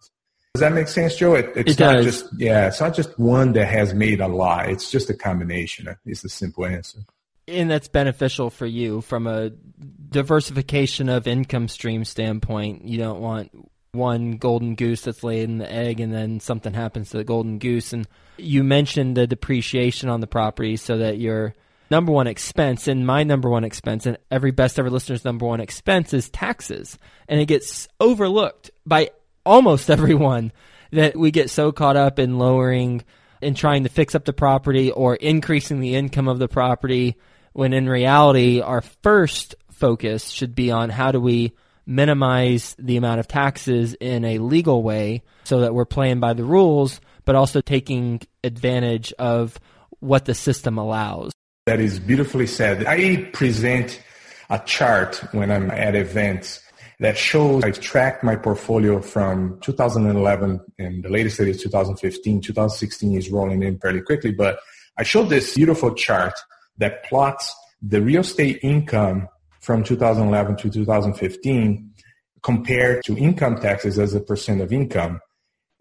Does 0.58 0.62
that 0.62 0.74
make 0.74 0.88
sense, 0.88 1.16
Joe? 1.16 1.36
It, 1.36 1.52
it's 1.56 1.74
it 1.74 1.80
not 1.80 2.02
just 2.02 2.26
yeah, 2.36 2.66
it's 2.66 2.82
not 2.82 2.96
just 2.96 3.20
one 3.20 3.54
that 3.54 3.68
has 3.68 3.94
made 3.94 4.22
a 4.22 4.28
lot. 4.28 4.70
It's 4.70 4.90
just 4.90 5.08
a 5.08 5.14
combination. 5.14 5.96
It's 6.04 6.24
the 6.24 6.30
simple 6.30 6.66
answer. 6.66 7.02
And 7.48 7.70
that's 7.70 7.88
beneficial 7.88 8.50
for 8.50 8.66
you 8.66 9.02
from 9.02 9.28
a 9.28 9.52
diversification 10.10 11.10
of 11.10 11.28
income 11.28 11.68
stream 11.68 12.04
standpoint. 12.06 12.86
You 12.86 12.98
don't 12.98 13.22
want 13.22 13.52
one 13.92 14.38
golden 14.38 14.74
goose 14.74 15.02
that's 15.02 15.24
laying 15.24 15.60
the 15.60 15.72
egg 15.72 16.00
and 16.00 16.12
then 16.12 16.40
something 16.40 16.74
happens 16.74 17.12
to 17.12 17.18
the 17.18 17.24
golden 17.24 17.60
goose. 17.60 17.94
And 17.94 18.08
you 18.38 18.64
mentioned 18.64 19.16
the 19.16 19.28
depreciation 19.28 20.10
on 20.10 20.22
the 20.22 20.28
property 20.28 20.76
so 20.76 20.98
that 20.98 21.20
your 21.20 21.54
number 21.92 22.12
one 22.12 22.26
expense 22.26 22.88
and 22.88 23.06
my 23.06 23.24
number 23.24 23.48
one 23.48 23.64
expense 23.64 24.08
and 24.08 24.18
every 24.32 24.50
best 24.50 24.80
ever 24.80 24.90
listener's 24.90 25.24
number 25.24 25.46
one 25.46 25.60
expense 25.60 26.16
is 26.16 26.32
taxes. 26.32 26.98
And 27.28 27.40
it 27.40 27.46
gets 27.46 27.88
overlooked 28.00 28.72
by 28.88 29.12
almost 29.48 29.90
everyone 29.90 30.52
that 30.92 31.16
we 31.16 31.32
get 31.32 31.50
so 31.50 31.72
caught 31.72 31.98
up 31.98 32.20
in 32.20 32.38
lowering 32.38 33.04
and 33.42 33.56
trying 33.56 33.84
to 33.84 33.90
fix 33.90 34.16
up 34.16 34.26
the 34.26 34.34
property 34.34 34.92
or 34.92 35.16
increasing 35.16 35.80
the 35.80 35.96
income 35.96 36.28
of 36.28 36.40
the 36.40 36.48
property 36.48 37.16
when 37.54 37.74
in 37.74 37.90
reality 37.90 38.62
our 38.62 38.82
first 38.82 39.56
focus 39.72 40.30
should 40.30 40.56
be 40.56 40.72
on 40.72 40.90
how 40.90 41.12
do 41.12 41.20
we 41.20 41.54
minimize 41.86 42.76
the 42.80 42.98
amount 42.98 43.20
of 43.20 43.28
taxes 43.28 43.94
in 43.96 44.26
a 44.26 44.40
legal 44.40 44.84
way 44.84 45.24
so 45.46 45.62
that 45.62 45.74
we're 45.74 45.86
playing 45.86 46.20
by 46.20 46.34
the 46.34 46.44
rules 46.44 47.00
but 47.26 47.36
also 47.36 47.62
taking 47.62 48.22
advantage 48.44 49.14
of 49.20 49.60
what 50.00 50.26
the 50.26 50.34
system 50.34 50.78
allows. 50.78 51.32
That 51.66 51.80
is 51.80 52.00
beautifully 52.00 52.48
said. 52.48 52.86
I 52.86 53.30
present 53.34 54.02
a 54.50 54.60
chart 54.60 55.22
when 55.34 55.52
I'm 55.52 55.70
at 55.70 55.96
events 55.96 56.62
that 57.00 57.18
shows 57.18 57.64
I've 57.64 57.80
tracked 57.80 58.24
my 58.24 58.36
portfolio 58.36 59.02
from 59.02 59.60
2011 59.62 60.60
and 60.80 61.04
the 61.04 61.10
latest 61.10 61.40
is 61.40 61.62
2015. 61.62 62.42
2016 62.42 63.18
is 63.18 63.30
rolling 63.30 63.62
in 63.62 63.78
fairly 63.80 64.02
quickly, 64.02 64.32
but 64.32 64.60
I 64.98 65.04
showed 65.04 65.30
this 65.30 65.56
beautiful 65.56 65.94
chart 65.94 66.34
that 66.78 67.04
plots 67.04 67.56
the 67.82 68.02
real 68.02 68.22
estate 68.22 68.60
income 68.64 69.28
from 69.60 69.84
2011 69.84 70.58
to 70.58 70.70
2015 70.70 71.92
compared 72.42 73.04
to 73.04 73.16
income 73.18 73.60
taxes 73.60 74.00
as 74.00 74.16
a 74.16 74.20
percent 74.20 74.62
of 74.62 74.74
income. 74.74 75.20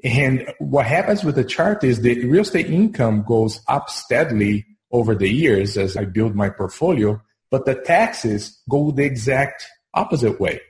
And 0.04 0.52
what 0.58 0.84
happens 0.84 1.24
with 1.24 1.36
the 1.36 1.44
chart 1.44 1.82
is 1.82 2.02
the 2.02 2.26
real 2.26 2.42
estate 2.42 2.66
income 2.66 3.24
goes 3.26 3.60
up 3.68 3.88
steadily 3.88 4.66
over 4.92 5.14
the 5.14 5.28
years 5.28 5.78
as 5.78 5.96
I 5.96 6.04
build 6.04 6.34
my 6.34 6.50
portfolio, 6.50 7.20
but 7.50 7.64
the 7.64 7.74
taxes 7.74 8.60
go 8.68 8.90
the 8.90 9.04
exact 9.04 9.66
opposite 9.94 10.38
way. 10.38 10.60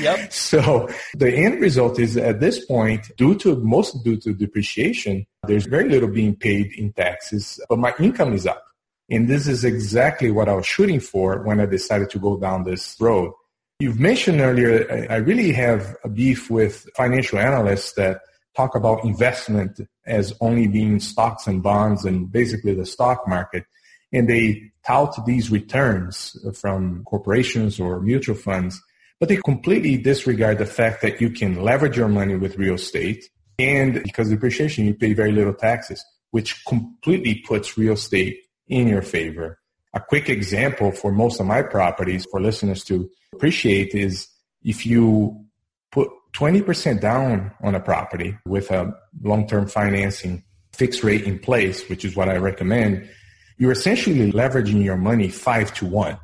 Yep. 0.00 0.32
So 0.32 0.88
the 1.14 1.32
end 1.32 1.60
result 1.60 1.98
is 1.98 2.16
at 2.16 2.40
this 2.40 2.64
point, 2.64 3.10
due 3.16 3.34
to 3.36 3.56
most 3.56 4.04
due 4.04 4.16
to 4.18 4.34
depreciation, 4.34 5.26
there's 5.46 5.66
very 5.66 5.88
little 5.88 6.08
being 6.08 6.36
paid 6.36 6.72
in 6.76 6.92
taxes, 6.92 7.60
but 7.68 7.78
my 7.78 7.94
income 7.98 8.32
is 8.32 8.46
up. 8.46 8.64
And 9.08 9.28
this 9.28 9.46
is 9.46 9.64
exactly 9.64 10.30
what 10.30 10.48
I 10.48 10.54
was 10.54 10.66
shooting 10.66 11.00
for 11.00 11.42
when 11.42 11.60
I 11.60 11.66
decided 11.66 12.10
to 12.10 12.18
go 12.18 12.36
down 12.38 12.64
this 12.64 12.96
road. 13.00 13.32
You've 13.78 14.00
mentioned 14.00 14.40
earlier, 14.40 15.06
I 15.10 15.16
really 15.16 15.52
have 15.52 15.96
a 16.02 16.08
beef 16.08 16.50
with 16.50 16.88
financial 16.96 17.38
analysts 17.38 17.92
that 17.92 18.22
talk 18.56 18.74
about 18.74 19.04
investment 19.04 19.80
as 20.06 20.32
only 20.40 20.66
being 20.66 20.98
stocks 20.98 21.46
and 21.46 21.62
bonds 21.62 22.04
and 22.04 22.32
basically 22.32 22.74
the 22.74 22.86
stock 22.86 23.28
market. 23.28 23.64
And 24.12 24.28
they 24.28 24.72
tout 24.86 25.14
these 25.26 25.50
returns 25.50 26.36
from 26.54 27.04
corporations 27.04 27.78
or 27.78 28.00
mutual 28.00 28.36
funds, 28.36 28.80
but 29.18 29.28
they 29.28 29.36
completely 29.36 29.96
disregard 29.96 30.58
the 30.58 30.66
fact 30.66 31.02
that 31.02 31.20
you 31.20 31.30
can 31.30 31.62
leverage 31.62 31.96
your 31.96 32.08
money 32.08 32.36
with 32.36 32.56
real 32.56 32.74
estate. 32.74 33.28
And 33.58 34.02
because 34.02 34.28
of 34.28 34.34
depreciation, 34.34 34.84
you 34.84 34.94
pay 34.94 35.14
very 35.14 35.32
little 35.32 35.54
taxes, 35.54 36.04
which 36.30 36.64
completely 36.66 37.42
puts 37.46 37.78
real 37.78 37.94
estate 37.94 38.38
in 38.68 38.88
your 38.88 39.02
favor. 39.02 39.58
A 39.94 40.00
quick 40.00 40.28
example 40.28 40.92
for 40.92 41.10
most 41.10 41.40
of 41.40 41.46
my 41.46 41.62
properties 41.62 42.26
for 42.30 42.40
listeners 42.40 42.84
to 42.84 43.08
appreciate 43.32 43.94
is 43.94 44.28
if 44.62 44.84
you 44.84 45.46
put 45.90 46.10
20% 46.34 47.00
down 47.00 47.52
on 47.62 47.74
a 47.74 47.80
property 47.80 48.36
with 48.44 48.70
a 48.70 48.92
long-term 49.22 49.68
financing 49.68 50.44
fixed 50.74 51.02
rate 51.02 51.24
in 51.24 51.38
place, 51.38 51.88
which 51.88 52.04
is 52.04 52.14
what 52.14 52.28
I 52.28 52.36
recommend, 52.36 53.08
you're 53.56 53.72
essentially 53.72 54.30
leveraging 54.32 54.84
your 54.84 54.98
money 54.98 55.28
five 55.28 55.72
to 55.74 55.86
one. 55.86 56.18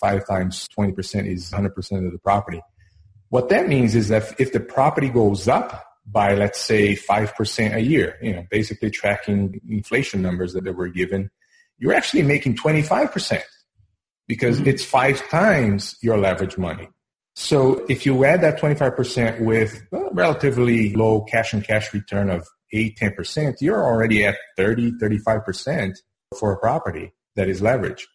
Five 0.00 0.26
times 0.26 0.68
20% 0.78 1.26
is 1.26 1.50
100% 1.50 2.06
of 2.06 2.12
the 2.12 2.18
property. 2.18 2.60
What 3.30 3.48
that 3.50 3.68
means 3.68 3.94
is 3.94 4.08
that 4.08 4.40
if 4.40 4.52
the 4.52 4.60
property 4.60 5.08
goes 5.08 5.48
up 5.48 5.84
by, 6.06 6.34
let's 6.34 6.60
say, 6.60 6.94
5% 6.94 7.74
a 7.74 7.80
year, 7.80 8.16
you 8.22 8.34
know, 8.34 8.46
basically 8.50 8.90
tracking 8.90 9.60
inflation 9.68 10.22
numbers 10.22 10.54
that 10.54 10.64
were 10.74 10.88
given, 10.88 11.30
you're 11.78 11.94
actually 11.94 12.22
making 12.22 12.56
25% 12.56 13.42
because 14.26 14.60
it's 14.60 14.84
five 14.84 15.26
times 15.28 15.96
your 16.02 16.18
leverage 16.18 16.56
money. 16.58 16.88
So 17.34 17.86
if 17.88 18.04
you 18.04 18.24
add 18.24 18.42
that 18.42 18.60
25% 18.60 19.40
with 19.40 19.80
a 19.92 20.08
relatively 20.12 20.94
low 20.94 21.22
cash 21.22 21.52
and 21.52 21.64
cash 21.64 21.94
return 21.94 22.30
of 22.30 22.46
8, 22.72 22.98
10%, 22.98 23.54
you're 23.60 23.82
already 23.82 24.24
at 24.24 24.36
30, 24.56 24.92
35% 25.00 25.94
for 26.38 26.52
a 26.52 26.58
property 26.58 27.12
that 27.36 27.48
is 27.48 27.60
leveraged. 27.60 28.06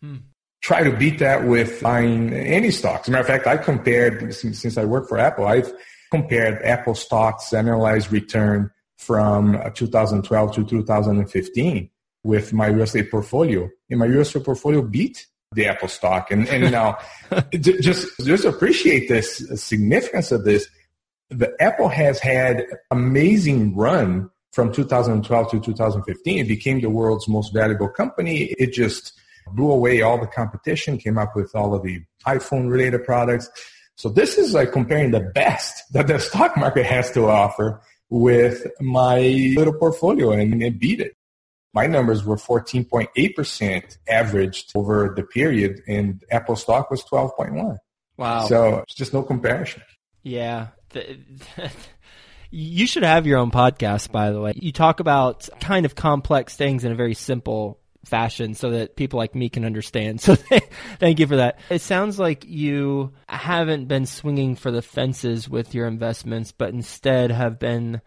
Hmm. 0.00 0.16
Try 0.62 0.82
to 0.82 0.94
beat 0.94 1.18
that 1.20 1.46
with 1.46 1.82
buying 1.82 2.32
any 2.34 2.70
stocks. 2.70 3.02
As 3.02 3.08
a 3.08 3.10
matter 3.12 3.22
of 3.22 3.26
fact, 3.26 3.46
I 3.46 3.56
compared, 3.56 4.34
since, 4.34 4.60
since 4.60 4.76
I 4.76 4.84
work 4.84 5.08
for 5.08 5.18
Apple, 5.18 5.46
I've 5.46 5.72
compared 6.10 6.62
Apple 6.62 6.94
stocks 6.94 7.50
annualized 7.50 8.10
return 8.10 8.70
from 8.98 9.56
uh, 9.56 9.70
2012 9.70 10.54
to 10.56 10.64
2015 10.64 11.90
with 12.22 12.52
my 12.52 12.66
real 12.66 12.82
estate 12.82 13.10
portfolio. 13.10 13.68
And 13.88 13.98
my 13.98 14.06
real 14.06 14.20
estate 14.20 14.44
portfolio 14.44 14.82
beat 14.82 15.26
the 15.52 15.66
Apple 15.66 15.88
stock. 15.88 16.30
And, 16.30 16.46
and 16.48 16.70
now 16.70 16.98
just, 17.54 18.06
just 18.24 18.44
appreciate 18.44 19.08
this 19.08 19.38
significance 19.54 20.30
of 20.30 20.44
this. 20.44 20.68
The 21.30 21.54
Apple 21.60 21.88
has 21.88 22.18
had 22.18 22.66
amazing 22.90 23.74
run 23.76 24.30
from 24.52 24.72
2012 24.72 25.50
to 25.52 25.60
2015. 25.60 26.38
It 26.38 26.48
became 26.48 26.80
the 26.80 26.90
world's 26.90 27.28
most 27.28 27.54
valuable 27.54 27.88
company. 27.88 28.54
It 28.58 28.72
just 28.72 29.12
blew 29.54 29.70
away 29.70 30.02
all 30.02 30.18
the 30.18 30.26
competition, 30.26 30.98
came 30.98 31.18
up 31.18 31.36
with 31.36 31.54
all 31.54 31.74
of 31.74 31.82
the 31.82 32.02
iPhone 32.26 32.70
related 32.70 33.04
products. 33.04 33.48
So 33.96 34.08
this 34.08 34.38
is 34.38 34.54
like 34.54 34.72
comparing 34.72 35.10
the 35.10 35.20
best 35.20 35.82
that 35.92 36.06
the 36.06 36.18
stock 36.18 36.56
market 36.56 36.86
has 36.86 37.10
to 37.12 37.28
offer 37.28 37.82
with 38.08 38.66
my 38.80 39.52
little 39.56 39.74
portfolio 39.74 40.32
and 40.32 40.62
it 40.62 40.80
beat 40.80 41.00
it 41.00 41.14
my 41.72 41.86
numbers 41.86 42.24
were 42.24 42.36
14.8% 42.36 43.98
averaged 44.08 44.72
over 44.74 45.12
the 45.14 45.22
period 45.22 45.82
and 45.86 46.22
Apple 46.30 46.56
stock 46.56 46.90
was 46.90 47.04
12.1. 47.04 47.78
Wow. 48.16 48.46
So 48.46 48.78
it's 48.78 48.94
just 48.94 49.12
no 49.12 49.22
comparison. 49.22 49.82
Yeah. 50.22 50.68
you 52.50 52.86
should 52.86 53.04
have 53.04 53.26
your 53.26 53.38
own 53.38 53.50
podcast, 53.50 54.10
by 54.10 54.30
the 54.30 54.40
way. 54.40 54.52
You 54.56 54.72
talk 54.72 55.00
about 55.00 55.48
kind 55.60 55.86
of 55.86 55.94
complex 55.94 56.56
things 56.56 56.84
in 56.84 56.92
a 56.92 56.96
very 56.96 57.14
simple 57.14 57.79
fashion 58.04 58.54
so 58.54 58.70
that 58.70 58.96
people 58.96 59.18
like 59.18 59.34
me 59.34 59.48
can 59.48 59.64
understand. 59.64 60.20
So 60.30 60.36
thank 60.98 61.18
you 61.18 61.26
for 61.26 61.36
that. 61.36 61.58
It 61.70 61.80
sounds 61.80 62.18
like 62.18 62.44
you 62.46 63.12
haven't 63.28 63.86
been 63.86 64.06
swinging 64.06 64.54
for 64.54 64.70
the 64.70 64.82
fences 64.82 65.48
with 65.48 65.74
your 65.74 65.86
investments, 65.86 66.52
but 66.52 66.70
instead 66.70 67.30
have 67.30 67.58
been 67.58 68.00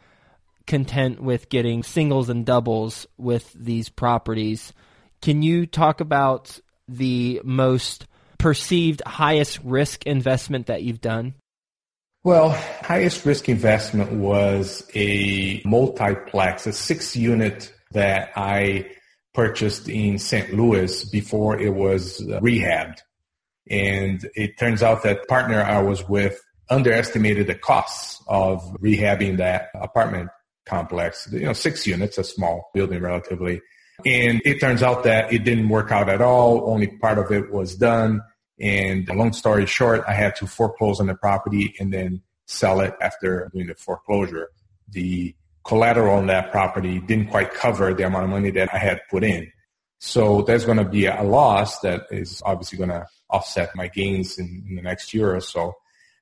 content 0.67 1.21
with 1.21 1.50
getting 1.50 1.83
singles 1.83 2.29
and 2.29 2.45
doubles 2.45 3.07
with 3.17 3.51
these 3.53 3.89
properties. 3.89 4.73
Can 5.21 5.41
you 5.41 5.65
talk 5.65 6.00
about 6.00 6.59
the 6.88 7.41
most 7.43 8.07
perceived 8.38 9.01
highest 9.05 9.59
risk 9.63 10.05
investment 10.05 10.67
that 10.67 10.83
you've 10.83 11.01
done? 11.01 11.33
Well, 12.23 12.50
highest 12.50 13.25
risk 13.25 13.50
investment 13.50 14.13
was 14.13 14.89
a 14.95 15.62
multiplex, 15.65 16.67
a 16.67 16.73
six 16.73 17.15
unit 17.17 17.73
that 17.91 18.31
I 18.35 18.89
purchased 19.33 19.89
in 19.89 20.19
St. 20.19 20.53
Louis 20.53 21.05
before 21.05 21.59
it 21.59 21.73
was 21.73 22.21
uh, 22.21 22.39
rehabbed. 22.39 22.99
And 23.69 24.27
it 24.35 24.57
turns 24.57 24.83
out 24.83 25.03
that 25.03 25.27
partner 25.27 25.61
I 25.61 25.81
was 25.81 26.07
with 26.07 26.39
underestimated 26.69 27.47
the 27.47 27.55
costs 27.55 28.21
of 28.27 28.61
rehabbing 28.81 29.37
that 29.37 29.69
apartment 29.73 30.29
complex. 30.65 31.29
You 31.31 31.45
know, 31.45 31.53
six 31.53 31.85
units, 31.87 32.17
a 32.17 32.23
small 32.23 32.69
building 32.73 33.01
relatively. 33.01 33.61
And 34.05 34.41
it 34.43 34.59
turns 34.59 34.81
out 34.83 35.03
that 35.03 35.31
it 35.31 35.43
didn't 35.43 35.69
work 35.69 35.91
out 35.91 36.09
at 36.09 36.21
all. 36.21 36.69
Only 36.69 36.87
part 36.87 37.17
of 37.17 37.31
it 37.31 37.51
was 37.51 37.75
done. 37.75 38.21
And 38.59 39.07
long 39.09 39.33
story 39.33 39.65
short, 39.65 40.03
I 40.07 40.13
had 40.13 40.35
to 40.37 40.47
foreclose 40.47 40.99
on 40.99 41.07
the 41.07 41.15
property 41.15 41.75
and 41.79 41.93
then 41.93 42.21
sell 42.45 42.81
it 42.81 42.93
after 43.01 43.49
doing 43.53 43.67
the 43.67 43.75
foreclosure. 43.75 44.49
The 44.89 45.35
collateral 45.65 46.17
on 46.17 46.27
that 46.27 46.51
property 46.51 47.00
didn't 47.00 47.29
quite 47.29 47.53
cover 47.53 47.93
the 47.93 48.05
amount 48.05 48.25
of 48.25 48.29
money 48.29 48.51
that 48.51 48.74
I 48.74 48.77
had 48.77 49.01
put 49.10 49.24
in. 49.24 49.51
So 50.00 50.41
there's 50.41 50.65
going 50.65 50.79
to 50.79 50.86
be 50.86 51.05
a 51.05 51.24
loss 51.24 51.79
that 51.79 52.01
is 52.12 52.41
obviously 52.46 52.77
going 52.77 52.89
to 52.89 53.05
offset 53.29 53.75
my 53.75 53.88
gains 53.88 54.38
in, 54.38 54.65
in 54.67 54.75
the 54.75 54.82
next 54.82 55.13
year 55.13 55.34
or 55.36 55.39
so. 55.39 55.74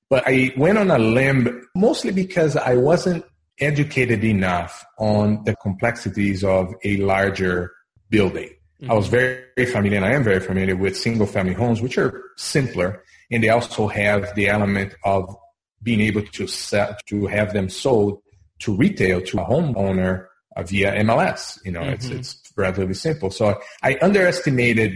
But 0.10 0.24
I 0.27 0.53
went 0.57 0.77
on 0.77 0.91
a 0.91 1.00
limb 1.00 1.67
mostly 1.75 2.12
because 2.12 2.55
I 2.55 2.75
wasn't 2.75 3.25
educated 3.60 4.24
enough 4.24 4.86
on 5.00 5.43
the 5.45 5.55
complexities 5.55 6.43
of 6.43 6.74
a 6.83 6.98
larger 6.98 7.71
building. 8.10 8.50
Mm-hmm. 8.81 8.91
I 8.91 8.93
was 8.95 9.07
very, 9.07 9.43
very 9.55 9.71
familiar, 9.71 9.98
and 9.98 10.05
I 10.05 10.13
am 10.13 10.24
very 10.24 10.39
familiar 10.39 10.75
with 10.75 10.98
single 10.98 11.27
family 11.27 11.53
homes, 11.53 11.81
which 11.81 11.98
are 11.98 12.24
simpler, 12.38 13.03
and 13.31 13.43
they 13.43 13.50
also 13.50 13.88
have 13.88 14.33
the 14.36 14.50
element 14.50 14.95
of 15.03 15.36
being 15.81 16.01
able 16.01 16.24
to 16.24 16.48
sell, 16.48 16.95
to 17.07 17.27
have 17.27 17.53
them 17.53 17.69
sold 17.69 18.21
to 18.61 18.75
retail 18.75 19.21
to 19.21 19.41
a 19.41 19.45
homeowner 19.45 20.27
uh, 20.55 20.63
via 20.63 20.93
MLS. 21.03 21.63
You 21.65 21.71
know, 21.71 21.81
mm-hmm. 21.81 21.93
it's 21.93 22.07
it's 22.09 22.41
relatively 22.55 22.93
simple. 22.93 23.31
So 23.31 23.59
I 23.83 23.97
underestimated 24.01 24.93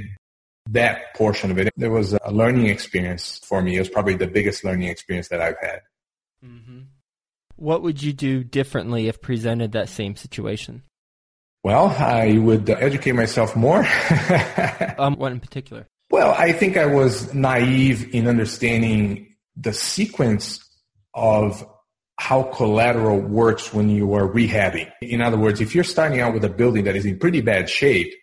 that 0.71 1.13
portion 1.15 1.51
of 1.51 1.57
it. 1.57 1.73
There 1.77 1.91
was 1.91 2.13
a 2.13 2.31
learning 2.31 2.67
experience 2.67 3.39
for 3.43 3.61
me. 3.61 3.75
It 3.75 3.79
was 3.79 3.89
probably 3.89 4.15
the 4.15 4.27
biggest 4.27 4.63
learning 4.63 4.89
experience 4.89 5.27
that 5.29 5.41
I've 5.41 5.57
had. 5.61 5.81
Mm-hmm. 6.43 6.79
What 7.57 7.83
would 7.83 8.01
you 8.01 8.13
do 8.13 8.43
differently 8.43 9.07
if 9.07 9.21
presented 9.21 9.73
that 9.73 9.89
same 9.89 10.15
situation? 10.15 10.83
Well, 11.63 11.89
I 11.89 12.37
would 12.37 12.69
educate 12.69 13.13
myself 13.13 13.55
more. 13.55 13.79
um, 14.97 15.15
what 15.15 15.31
in 15.31 15.39
particular? 15.39 15.87
Well, 16.11 16.35
I 16.37 16.51
think 16.51 16.77
I 16.77 16.85
was 16.85 17.33
naive 17.33 18.13
in 18.13 18.27
understanding 18.27 19.35
the 19.55 19.73
sequence 19.73 20.59
of 21.13 21.65
how 22.17 22.43
collateral 22.43 23.19
works 23.19 23.73
when 23.73 23.89
you 23.89 24.13
are 24.13 24.27
rehabbing. 24.27 24.89
In 25.01 25.21
other 25.21 25.37
words, 25.37 25.59
if 25.61 25.75
you're 25.75 25.83
starting 25.83 26.21
out 26.21 26.33
with 26.33 26.45
a 26.45 26.49
building 26.49 26.85
that 26.85 26.95
is 26.95 27.05
in 27.05 27.19
pretty 27.19 27.41
bad 27.41 27.69
shape 27.69 28.13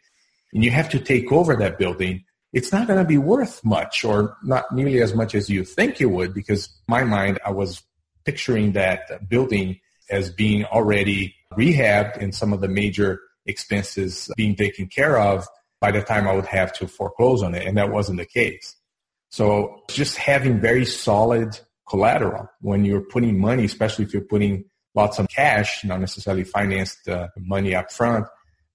and 0.52 0.64
you 0.64 0.70
have 0.70 0.88
to 0.90 0.99
take 0.99 1.30
over 1.30 1.56
that 1.56 1.78
building, 1.78 2.25
it's 2.52 2.72
not 2.72 2.87
going 2.87 2.99
to 2.99 3.04
be 3.04 3.18
worth 3.18 3.64
much 3.64 4.04
or 4.04 4.37
not 4.42 4.64
nearly 4.72 5.00
as 5.00 5.14
much 5.14 5.34
as 5.34 5.49
you 5.49 5.64
think 5.64 6.00
it 6.00 6.06
would 6.06 6.34
because 6.34 6.68
my 6.88 7.04
mind, 7.04 7.38
I 7.44 7.50
was 7.50 7.82
picturing 8.25 8.72
that 8.72 9.28
building 9.28 9.80
as 10.11 10.30
being 10.30 10.64
already 10.64 11.34
rehabbed 11.54 12.16
and 12.16 12.34
some 12.34 12.52
of 12.52 12.61
the 12.61 12.68
major 12.68 13.20
expenses 13.46 14.30
being 14.37 14.54
taken 14.54 14.87
care 14.87 15.18
of 15.18 15.46
by 15.80 15.90
the 15.90 16.02
time 16.02 16.28
I 16.28 16.34
would 16.34 16.46
have 16.46 16.72
to 16.75 16.87
foreclose 16.87 17.42
on 17.42 17.54
it. 17.54 17.66
And 17.66 17.76
that 17.76 17.90
wasn't 17.90 18.18
the 18.18 18.26
case. 18.26 18.76
So 19.30 19.82
just 19.88 20.16
having 20.16 20.61
very 20.61 20.84
solid 20.84 21.58
collateral 21.92 22.49
when 22.62 22.87
you're 22.87 23.06
putting 23.14 23.38
money, 23.38 23.64
especially 23.66 24.04
if 24.06 24.14
you're 24.14 24.30
putting 24.34 24.64
lots 24.94 25.18
of 25.18 25.26
cash, 25.28 25.84
not 25.84 26.00
necessarily 26.00 26.42
financed 26.42 27.06
uh, 27.06 27.28
money 27.37 27.75
up 27.75 27.92
front, 27.92 28.26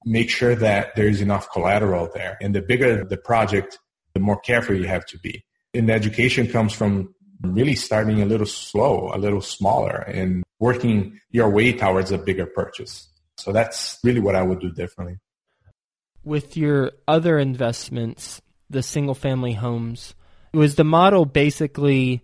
make 0.06 0.30
sure 0.30 0.56
that 0.56 0.96
there's 0.96 1.20
enough 1.20 1.46
collateral 1.52 2.06
there. 2.14 2.38
And 2.44 2.54
the 2.54 2.62
bigger 2.62 3.04
the 3.04 3.18
project, 3.18 3.80
the 4.14 4.20
more 4.20 4.40
careful 4.40 4.76
you 4.76 4.88
have 4.88 5.06
to 5.08 5.18
be. 5.18 5.44
And 5.74 5.90
education 5.90 6.46
comes 6.48 6.74
from 6.74 6.92
really 7.42 7.76
starting 7.76 8.22
a 8.22 8.26
little 8.26 8.52
slow, 8.68 9.12
a 9.14 9.20
little 9.26 9.42
smaller, 9.42 9.98
and 10.20 10.44
working 10.60 11.20
your 11.32 11.50
way 11.50 11.74
towards 11.74 12.12
a 12.12 12.20
bigger 12.20 12.46
purchase. 12.46 13.10
So 13.38 13.52
that's 13.52 13.98
really 14.04 14.20
what 14.20 14.36
I 14.36 14.44
would 14.44 14.60
do 14.60 14.72
differently. 14.72 15.18
With 16.24 16.56
your 16.56 16.92
other 17.08 17.40
investments, 17.40 18.42
the 18.70 18.84
single 18.84 19.16
family 19.16 19.54
homes, 19.54 20.14
was 20.54 20.76
the 20.76 20.84
model 20.84 21.26
basically 21.26 22.24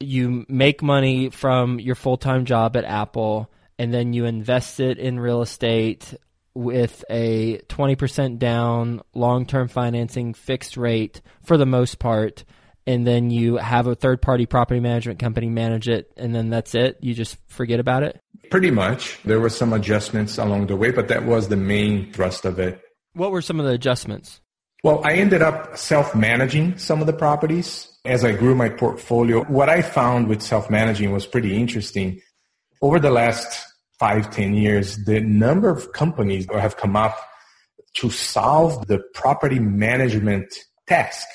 you 0.00 0.44
make 0.48 0.82
money 0.82 1.30
from 1.30 1.80
your 1.80 1.94
full 1.94 2.16
time 2.16 2.44
job 2.44 2.76
at 2.76 2.84
Apple 2.84 3.50
and 3.78 3.92
then 3.92 4.12
you 4.12 4.24
invest 4.24 4.80
it 4.80 4.98
in 4.98 5.18
real 5.18 5.42
estate 5.42 6.14
with 6.54 7.04
a 7.10 7.58
20% 7.68 8.38
down, 8.38 9.00
long 9.14 9.46
term 9.46 9.68
financing, 9.68 10.34
fixed 10.34 10.76
rate 10.76 11.20
for 11.42 11.56
the 11.56 11.66
most 11.66 11.98
part 11.98 12.44
and 12.86 13.06
then 13.06 13.30
you 13.30 13.56
have 13.56 13.86
a 13.86 13.94
third 13.94 14.20
party 14.20 14.44
property 14.44 14.78
management 14.78 15.18
company 15.18 15.48
manage 15.48 15.88
it 15.88 16.12
and 16.16 16.34
then 16.34 16.50
that's 16.50 16.74
it? 16.74 16.98
You 17.00 17.14
just 17.14 17.38
forget 17.46 17.80
about 17.80 18.02
it? 18.02 18.20
Pretty 18.50 18.70
much. 18.70 19.18
There 19.24 19.40
were 19.40 19.48
some 19.48 19.72
adjustments 19.72 20.38
along 20.38 20.66
the 20.66 20.76
way 20.76 20.90
but 20.90 21.08
that 21.08 21.24
was 21.24 21.48
the 21.48 21.56
main 21.56 22.12
thrust 22.12 22.44
of 22.44 22.58
it. 22.58 22.80
What 23.14 23.30
were 23.30 23.42
some 23.42 23.58
of 23.58 23.66
the 23.66 23.72
adjustments 23.72 24.40
well 24.84 25.00
i 25.04 25.14
ended 25.14 25.42
up 25.42 25.76
self-managing 25.76 26.78
some 26.78 27.00
of 27.00 27.08
the 27.08 27.12
properties 27.12 27.88
as 28.04 28.24
i 28.24 28.30
grew 28.30 28.54
my 28.54 28.68
portfolio 28.68 29.42
what 29.44 29.68
i 29.68 29.82
found 29.82 30.28
with 30.28 30.40
self-managing 30.40 31.10
was 31.10 31.26
pretty 31.26 31.56
interesting 31.56 32.20
over 32.80 33.00
the 33.00 33.10
last 33.10 33.66
five 33.98 34.30
ten 34.30 34.54
years 34.54 35.04
the 35.04 35.20
number 35.20 35.68
of 35.68 35.92
companies 35.92 36.46
that 36.46 36.60
have 36.60 36.76
come 36.76 36.94
up 36.94 37.16
to 37.94 38.10
solve 38.10 38.86
the 38.88 38.98
property 39.14 39.58
management 39.58 40.52
task 40.86 41.26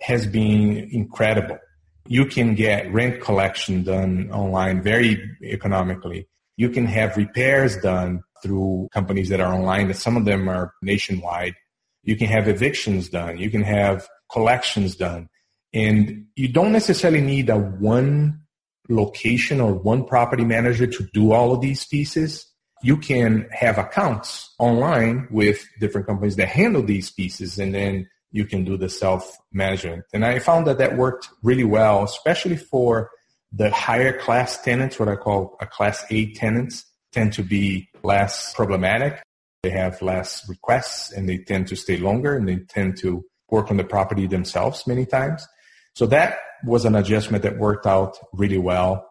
has 0.00 0.26
been 0.26 0.88
incredible. 0.92 1.58
You 2.06 2.26
can 2.26 2.54
get 2.54 2.92
rent 2.92 3.20
collection 3.20 3.84
done 3.84 4.30
online 4.30 4.82
very 4.82 5.18
economically. 5.42 6.28
You 6.56 6.68
can 6.68 6.86
have 6.86 7.16
repairs 7.16 7.76
done 7.78 8.22
through 8.42 8.88
companies 8.92 9.28
that 9.28 9.40
are 9.40 9.54
online. 9.54 9.86
and 9.86 9.96
Some 9.96 10.16
of 10.16 10.24
them 10.24 10.48
are 10.48 10.74
nationwide. 10.82 11.54
You 12.02 12.16
can 12.16 12.28
have 12.28 12.48
evictions 12.48 13.08
done. 13.08 13.38
You 13.38 13.50
can 13.50 13.62
have 13.62 14.08
collections 14.30 14.96
done. 14.96 15.28
And 15.72 16.26
you 16.36 16.48
don't 16.48 16.72
necessarily 16.72 17.20
need 17.20 17.48
a 17.48 17.56
one 17.56 18.40
location 18.88 19.60
or 19.60 19.72
one 19.72 20.04
property 20.04 20.44
manager 20.44 20.86
to 20.86 21.08
do 21.12 21.32
all 21.32 21.52
of 21.52 21.60
these 21.60 21.86
pieces. 21.86 22.46
You 22.82 22.96
can 22.96 23.48
have 23.52 23.78
accounts 23.78 24.52
online 24.58 25.28
with 25.30 25.64
different 25.80 26.06
companies 26.06 26.36
that 26.36 26.48
handle 26.48 26.82
these 26.82 27.10
pieces 27.10 27.58
and 27.58 27.74
then 27.74 28.08
you 28.32 28.44
can 28.44 28.64
do 28.64 28.76
the 28.76 28.88
self-management. 28.88 30.04
And 30.12 30.24
I 30.24 30.38
found 30.38 30.66
that 30.66 30.78
that 30.78 30.96
worked 30.96 31.28
really 31.42 31.64
well, 31.64 32.02
especially 32.02 32.56
for 32.56 33.10
the 33.52 33.70
higher 33.70 34.18
class 34.18 34.60
tenants, 34.62 34.98
what 34.98 35.08
I 35.08 35.16
call 35.16 35.56
a 35.60 35.66
class 35.66 36.04
A 36.10 36.32
tenants 36.32 36.86
tend 37.12 37.34
to 37.34 37.42
be 37.42 37.88
less 38.02 38.54
problematic. 38.54 39.22
They 39.62 39.70
have 39.70 40.02
less 40.02 40.48
requests 40.48 41.12
and 41.12 41.28
they 41.28 41.38
tend 41.38 41.68
to 41.68 41.76
stay 41.76 41.96
longer 41.96 42.36
and 42.36 42.48
they 42.48 42.56
tend 42.56 42.96
to 42.98 43.24
work 43.48 43.70
on 43.70 43.76
the 43.76 43.84
property 43.84 44.26
themselves 44.26 44.86
many 44.88 45.06
times. 45.06 45.46
So 45.94 46.06
that 46.06 46.38
was 46.64 46.84
an 46.84 46.96
adjustment 46.96 47.44
that 47.44 47.58
worked 47.58 47.86
out 47.86 48.18
really 48.32 48.58
well. 48.58 49.08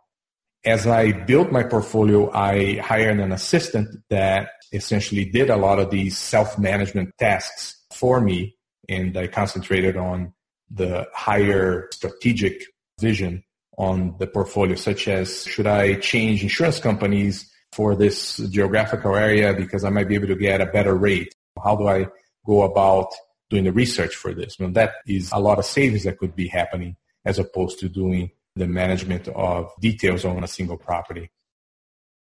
As 0.66 0.86
I 0.86 1.14
built 1.14 1.52
my 1.52 1.64
portfolio, 1.64 2.30
I 2.32 2.76
hired 2.78 3.20
an 3.20 3.32
assistant 3.32 3.90
that 4.10 4.50
essentially 4.74 5.26
did 5.26 5.50
a 5.50 5.56
lot 5.56 5.80
of 5.80 5.90
these 5.90 6.18
self-management 6.18 7.14
tasks 7.18 7.78
for 7.94 8.20
me 8.20 8.56
and 8.90 9.16
I 9.16 9.28
concentrated 9.28 9.96
on 9.96 10.34
the 10.70 11.08
higher 11.14 11.88
strategic 11.94 12.64
vision 13.00 13.44
on 13.78 14.16
the 14.20 14.28
portfolio, 14.28 14.76
such 14.76 15.08
as 15.08 15.46
should 15.46 15.68
I 15.68 15.96
change 15.96 16.44
insurance 16.44 16.80
companies 16.80 17.50
for 17.74 17.96
this 17.96 18.38
geographical 18.38 19.16
area 19.16 19.54
because 19.54 19.84
I 19.84 19.90
might 19.90 20.08
be 20.08 20.16
able 20.16 20.28
to 20.28 20.36
get 20.36 20.62
a 20.62 20.66
better 20.66 20.96
rate? 20.96 21.34
How 21.64 21.76
do 21.76 21.88
I 21.88 22.08
go 22.46 22.64
about 22.64 23.08
doing 23.50 23.64
the 23.64 23.72
research 23.72 24.16
for 24.16 24.34
this? 24.34 24.58
Well, 24.60 24.72
that 24.72 24.96
is 25.06 25.32
a 25.32 25.40
lot 25.40 25.60
of 25.60 25.66
savings 25.66 26.04
that 26.04 26.18
could 26.18 26.36
be 26.36 26.48
happening 26.48 26.96
as 27.26 27.40
opposed 27.40 27.80
to 27.80 27.90
doing 27.90 28.32
the 28.56 28.68
management 28.68 29.28
of 29.30 29.72
details 29.80 30.26
on 30.26 30.44
a 30.44 30.48
single 30.48 30.78
property. 30.78 31.30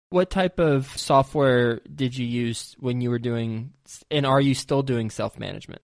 What 0.09 0.29
type 0.29 0.59
of 0.59 0.87
software 0.97 1.79
did 1.93 2.17
you 2.17 2.25
use 2.25 2.75
when 2.79 2.99
you 2.99 3.09
were 3.09 3.19
doing, 3.19 3.71
and 4.09 4.25
are 4.25 4.41
you 4.41 4.53
still 4.53 4.83
doing 4.83 5.09
self 5.09 5.39
management? 5.39 5.81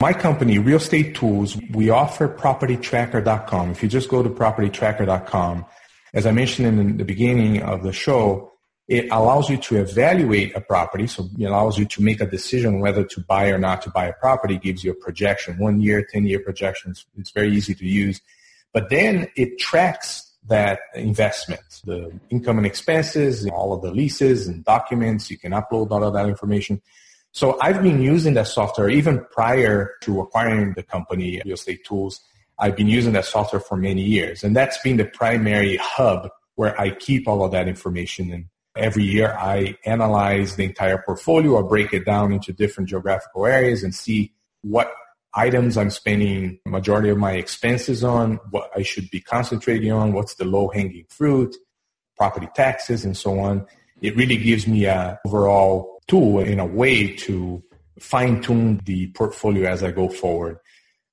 My 0.00 0.12
company, 0.12 0.58
Real 0.58 0.76
Estate 0.76 1.14
Tools, 1.14 1.56
we 1.70 1.88
offer 1.88 2.28
propertytracker.com. 2.28 3.70
If 3.70 3.82
you 3.82 3.88
just 3.88 4.08
go 4.08 4.22
to 4.22 4.28
propertytracker.com, 4.28 5.64
as 6.12 6.26
I 6.26 6.32
mentioned 6.32 6.80
in 6.80 6.96
the 6.96 7.04
beginning 7.04 7.62
of 7.62 7.82
the 7.82 7.92
show, 7.92 8.51
it 8.88 9.08
allows 9.10 9.48
you 9.48 9.56
to 9.56 9.76
evaluate 9.76 10.54
a 10.56 10.60
property. 10.60 11.06
So 11.06 11.28
it 11.38 11.44
allows 11.44 11.78
you 11.78 11.84
to 11.86 12.02
make 12.02 12.20
a 12.20 12.26
decision 12.26 12.80
whether 12.80 13.04
to 13.04 13.20
buy 13.20 13.48
or 13.48 13.58
not 13.58 13.82
to 13.82 13.90
buy 13.90 14.06
a 14.06 14.12
property. 14.12 14.56
It 14.56 14.62
gives 14.62 14.84
you 14.84 14.90
a 14.90 14.94
projection, 14.94 15.58
one 15.58 15.80
year, 15.80 16.06
10 16.12 16.26
year 16.26 16.40
projections. 16.40 17.06
It's 17.16 17.30
very 17.30 17.54
easy 17.54 17.74
to 17.74 17.86
use. 17.86 18.20
But 18.72 18.90
then 18.90 19.28
it 19.36 19.58
tracks 19.58 20.32
that 20.48 20.80
investment, 20.94 21.62
the 21.84 22.12
income 22.30 22.58
and 22.58 22.66
expenses, 22.66 23.46
all 23.48 23.72
of 23.72 23.82
the 23.82 23.92
leases 23.92 24.48
and 24.48 24.64
documents. 24.64 25.30
You 25.30 25.38
can 25.38 25.52
upload 25.52 25.90
all 25.90 26.02
of 26.02 26.14
that 26.14 26.26
information. 26.26 26.82
So 27.30 27.58
I've 27.60 27.82
been 27.82 28.02
using 28.02 28.34
that 28.34 28.48
software 28.48 28.90
even 28.90 29.24
prior 29.30 29.92
to 30.02 30.20
acquiring 30.20 30.74
the 30.74 30.82
company, 30.82 31.40
Real 31.44 31.54
Estate 31.54 31.84
Tools. 31.84 32.20
I've 32.58 32.76
been 32.76 32.88
using 32.88 33.12
that 33.12 33.24
software 33.24 33.60
for 33.60 33.76
many 33.76 34.02
years. 34.02 34.44
And 34.44 34.54
that's 34.54 34.78
been 34.78 34.96
the 34.96 35.04
primary 35.04 35.76
hub 35.76 36.28
where 36.56 36.78
I 36.78 36.90
keep 36.90 37.26
all 37.26 37.44
of 37.44 37.52
that 37.52 37.68
information. 37.68 38.32
And 38.32 38.46
every 38.76 39.04
year 39.04 39.36
I 39.38 39.76
analyze 39.84 40.56
the 40.56 40.64
entire 40.64 40.98
portfolio 40.98 41.52
or 41.52 41.64
break 41.64 41.92
it 41.92 42.04
down 42.04 42.32
into 42.32 42.52
different 42.52 42.88
geographical 42.88 43.46
areas 43.46 43.82
and 43.82 43.94
see 43.94 44.32
what 44.62 44.92
items 45.34 45.76
I'm 45.76 45.90
spending 45.90 46.58
majority 46.66 47.08
of 47.08 47.18
my 47.18 47.32
expenses 47.32 48.04
on, 48.04 48.38
what 48.50 48.70
I 48.76 48.82
should 48.82 49.10
be 49.10 49.20
concentrating 49.20 49.92
on, 49.92 50.12
what's 50.12 50.34
the 50.34 50.44
low 50.44 50.68
hanging 50.68 51.06
fruit, 51.08 51.56
property 52.16 52.48
taxes 52.54 53.04
and 53.04 53.16
so 53.16 53.38
on. 53.40 53.66
It 54.00 54.16
really 54.16 54.36
gives 54.36 54.66
me 54.66 54.84
a 54.84 55.18
overall 55.26 56.00
tool 56.06 56.40
in 56.40 56.60
a 56.60 56.66
way 56.66 57.14
to 57.16 57.62
fine 57.98 58.42
tune 58.42 58.80
the 58.84 59.08
portfolio 59.12 59.68
as 59.68 59.82
I 59.82 59.90
go 59.92 60.08
forward. 60.08 60.58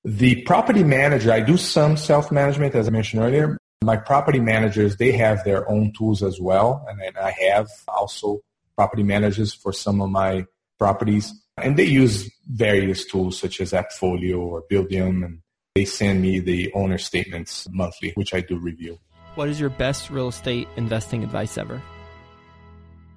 The 0.04 0.42
property 0.44 0.84
manager, 0.84 1.32
I 1.32 1.42
do 1.42 1.58
some 1.58 1.98
self 1.98 2.32
management, 2.32 2.74
as 2.76 2.88
I 2.88 2.92
mentioned 2.92 3.22
earlier. 3.22 3.58
My 3.82 3.96
property 3.96 4.42
managers, 4.42 4.98
they 4.98 5.14
have 5.14 5.46
their 5.46 5.70
own 5.70 5.94
tools 5.94 6.22
as 6.22 6.40
well. 6.40 6.86
And 6.90 7.18
I 7.18 7.34
have 7.50 7.70
also 7.88 8.42
property 8.76 9.04
managers 9.04 9.54
for 9.54 9.72
some 9.72 10.02
of 10.02 10.10
my 10.10 10.46
properties. 10.78 11.34
And 11.56 11.78
they 11.78 11.86
use 11.86 12.30
various 12.48 13.06
tools 13.06 13.40
such 13.40 13.62
as 13.62 13.72
AppFolio 13.72 14.40
or 14.40 14.64
Buildium. 14.70 15.24
And 15.24 15.40
they 15.76 15.86
send 15.86 16.22
me 16.22 16.40
the 16.40 16.72
owner 16.74 16.98
statements 16.98 17.68
monthly, 17.72 18.12
which 18.16 18.34
I 18.34 18.42
do 18.42 18.58
review. 18.58 19.00
What 19.36 19.48
is 19.48 19.62
your 19.62 19.70
best 19.70 20.10
real 20.10 20.28
estate 20.28 20.68
investing 20.76 21.24
advice 21.24 21.58
ever? 21.58 21.82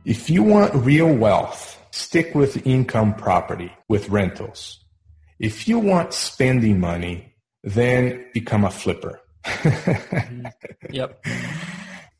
If 0.05 0.31
you 0.31 0.45
want 0.45 0.75
real 0.75 1.13
wealth, 1.13 1.77
stick 1.91 2.37
with 2.37 2.65
income 2.65 3.15
property, 3.15 3.73
with 3.89 4.09
rentals. 4.11 4.79
If 5.41 5.67
you 5.67 5.81
want 5.81 6.13
spending 6.13 6.79
money, 6.79 7.35
then 7.65 8.27
become 8.33 8.65
a 8.65 8.71
flipper. 8.71 9.19
Mm-hmm. 9.45 10.47
yep. 10.91 11.25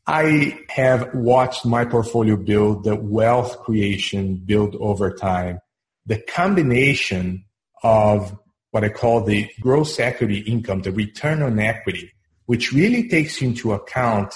I 0.05 0.59
have 0.69 1.13
watched 1.13 1.65
my 1.65 1.85
portfolio 1.85 2.35
build, 2.35 2.83
the 2.83 2.95
wealth 2.95 3.59
creation 3.59 4.35
build 4.35 4.75
over 4.75 5.13
time. 5.13 5.59
The 6.05 6.19
combination 6.19 7.45
of 7.83 8.37
what 8.71 8.83
I 8.83 8.89
call 8.89 9.23
the 9.23 9.49
gross 9.61 9.99
equity 9.99 10.39
income, 10.39 10.81
the 10.81 10.91
return 10.91 11.41
on 11.41 11.59
equity, 11.59 12.11
which 12.47 12.73
really 12.73 13.07
takes 13.07 13.41
into 13.41 13.71
account 13.71 14.33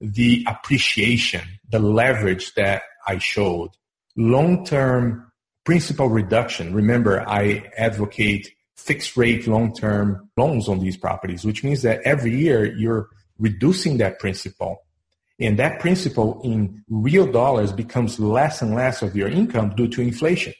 the 0.00 0.44
appreciation, 0.48 1.42
the 1.68 1.78
leverage 1.78 2.54
that 2.54 2.82
I 3.06 3.18
showed, 3.18 3.70
long-term 4.16 5.30
principal 5.64 6.08
reduction. 6.08 6.74
Remember, 6.74 7.28
I 7.28 7.70
advocate 7.76 8.50
fixed 8.76 9.16
rate 9.16 9.46
long-term 9.46 10.30
loans 10.36 10.68
on 10.68 10.80
these 10.80 10.96
properties, 10.96 11.44
which 11.44 11.64
means 11.64 11.82
that 11.82 12.00
every 12.02 12.36
year 12.36 12.64
you're 12.76 13.08
reducing 13.38 13.98
that 13.98 14.18
principal. 14.18 14.82
And 15.38 15.58
that 15.58 15.80
principal 15.80 16.40
in 16.42 16.82
real 16.88 17.30
dollars 17.30 17.72
becomes 17.72 18.18
less 18.18 18.62
and 18.62 18.74
less 18.74 19.02
of 19.02 19.14
your 19.14 19.28
income 19.28 19.74
due 19.76 19.88
to 19.88 20.00
inflation. 20.00 20.54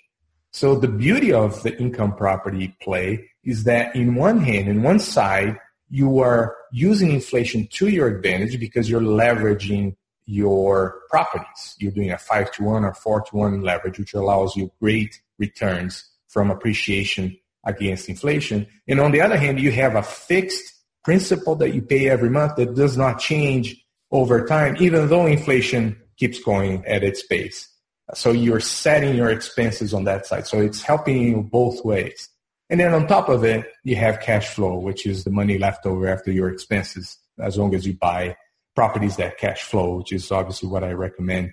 So 0.53 0.75
the 0.75 0.89
beauty 0.89 1.33
of 1.33 1.63
the 1.63 1.79
income 1.79 2.15
property 2.15 2.75
play 2.81 3.29
is 3.45 3.65
that 3.65 3.95
in 3.95 4.15
one 4.15 4.41
hand, 4.41 4.69
in 4.69 4.83
one 4.83 4.99
side, 4.99 5.59
you 5.89 6.19
are 6.19 6.57
using 6.73 7.13
inflation 7.13 7.69
to 7.73 7.89
your 7.89 8.09
advantage 8.09 8.59
because 8.59 8.91
you're 8.91 9.01
leveraging 9.01 9.97
your 10.27 11.01
properties. 11.11 11.77
You're 11.79 11.93
doing 11.93 12.11
a 12.11 12.19
five 12.19 12.51
to 12.53 12.65
one 12.65 12.85
or 12.85 12.93
four 12.93 13.21
to 13.21 13.37
one 13.37 13.63
leverage, 13.63 13.99
which 13.99 14.15
allows 14.15 14.57
you 14.57 14.73
great 14.81 15.21
returns 15.39 16.11
from 16.27 16.51
appreciation 16.51 17.39
against 17.67 18.09
inflation. 18.09 18.67
And 18.89 19.01
on 19.01 19.13
the 19.13 19.21
other 19.21 19.37
hand, 19.37 19.61
you 19.61 19.73
have 19.73 19.95
a 19.95 20.03
fixed 20.03 20.73
principal 21.05 21.57
that 21.57 21.75
you 21.75 21.83
pay 21.83 22.09
every 22.09 22.31
month 22.31 22.57
that 22.57 22.75
does 22.75 22.97
not 22.97 23.19
change 23.21 23.77
over 24.11 24.47
time, 24.47 24.77
even 24.81 25.09
though 25.09 25.27
inflation 25.27 26.01
keeps 26.17 26.39
going 26.39 26.85
at 26.87 27.05
its 27.05 27.23
pace. 27.27 27.69
So 28.15 28.31
you're 28.31 28.61
setting 28.61 29.17
your 29.17 29.31
expenses 29.31 29.93
on 29.93 30.05
that 30.05 30.27
side. 30.27 30.47
So 30.47 30.61
it's 30.61 30.81
helping 30.81 31.21
you 31.21 31.43
both 31.43 31.85
ways. 31.85 32.29
And 32.71 32.81
then 32.81 32.95
on 32.95 33.07
top 33.07 33.29
of 33.29 33.45
it, 33.45 33.67
you 33.85 33.97
have 33.97 34.21
cash 34.21 34.49
flow, 34.49 34.79
which 34.79 35.07
is 35.07 35.25
the 35.25 35.31
money 35.31 35.59
left 35.59 35.87
over 35.87 36.09
after 36.09 36.33
your 36.33 36.49
expenses, 36.49 37.19
as 37.39 37.57
long 37.57 37.75
as 37.75 37.87
you 37.87 37.95
buy 37.95 38.37
properties 38.75 39.17
that 39.17 39.39
cash 39.39 39.63
flow, 39.63 39.97
which 39.97 40.13
is 40.13 40.31
obviously 40.31 40.69
what 40.69 40.85
I 40.85 40.93
recommend. 40.93 41.53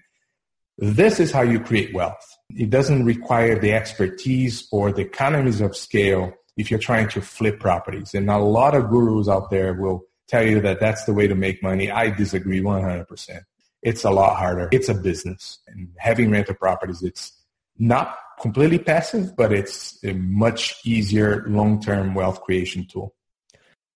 This 0.77 1.19
is 1.19 1.31
how 1.31 1.41
you 1.41 1.59
create 1.59 1.93
wealth. 1.93 2.32
It 2.49 2.69
doesn't 2.69 3.05
require 3.05 3.57
the 3.57 3.73
expertise 3.73 4.67
or 4.71 4.91
the 4.91 5.01
economies 5.01 5.61
of 5.61 5.75
scale 5.75 6.33
if 6.57 6.69
you're 6.69 6.79
trying 6.79 7.09
to 7.09 7.21
flip 7.21 7.59
properties. 7.59 8.13
And 8.13 8.29
a 8.29 8.37
lot 8.37 8.75
of 8.75 8.89
gurus 8.89 9.27
out 9.27 9.49
there 9.49 9.73
will 9.73 10.03
tell 10.27 10.45
you 10.45 10.61
that 10.61 10.79
that's 10.79 11.05
the 11.05 11.13
way 11.13 11.27
to 11.27 11.35
make 11.35 11.63
money. 11.63 11.89
I 11.91 12.09
disagree 12.09 12.61
100%. 12.61 13.41
It's 13.81 14.03
a 14.03 14.11
lot 14.11 14.37
harder. 14.37 14.69
It's 14.71 14.87
a 14.87 14.93
business. 14.93 15.59
And 15.67 15.89
having 15.97 16.31
rental 16.31 16.55
properties, 16.55 17.01
it's 17.01 17.33
not 17.77 18.17
completely 18.39 18.79
passive, 18.79 19.35
but 19.35 19.51
it's 19.51 19.97
a 20.03 20.13
much 20.13 20.75
easier 20.85 21.43
long-term 21.47 22.13
wealth 22.13 22.41
creation 22.41 22.85
tool. 22.85 23.15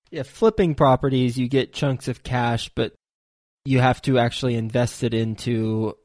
Yeah, 0.09 0.23
flipping 0.23 0.73
properties, 0.73 1.37
you 1.37 1.47
get 1.47 1.73
chunks 1.73 2.07
of 2.07 2.23
cash, 2.23 2.69
but 2.75 2.93
you 3.65 3.79
have 3.79 4.01
to 4.03 4.17
actually 4.19 4.55
invest 4.55 5.03
it 5.03 5.13
into 5.13 5.95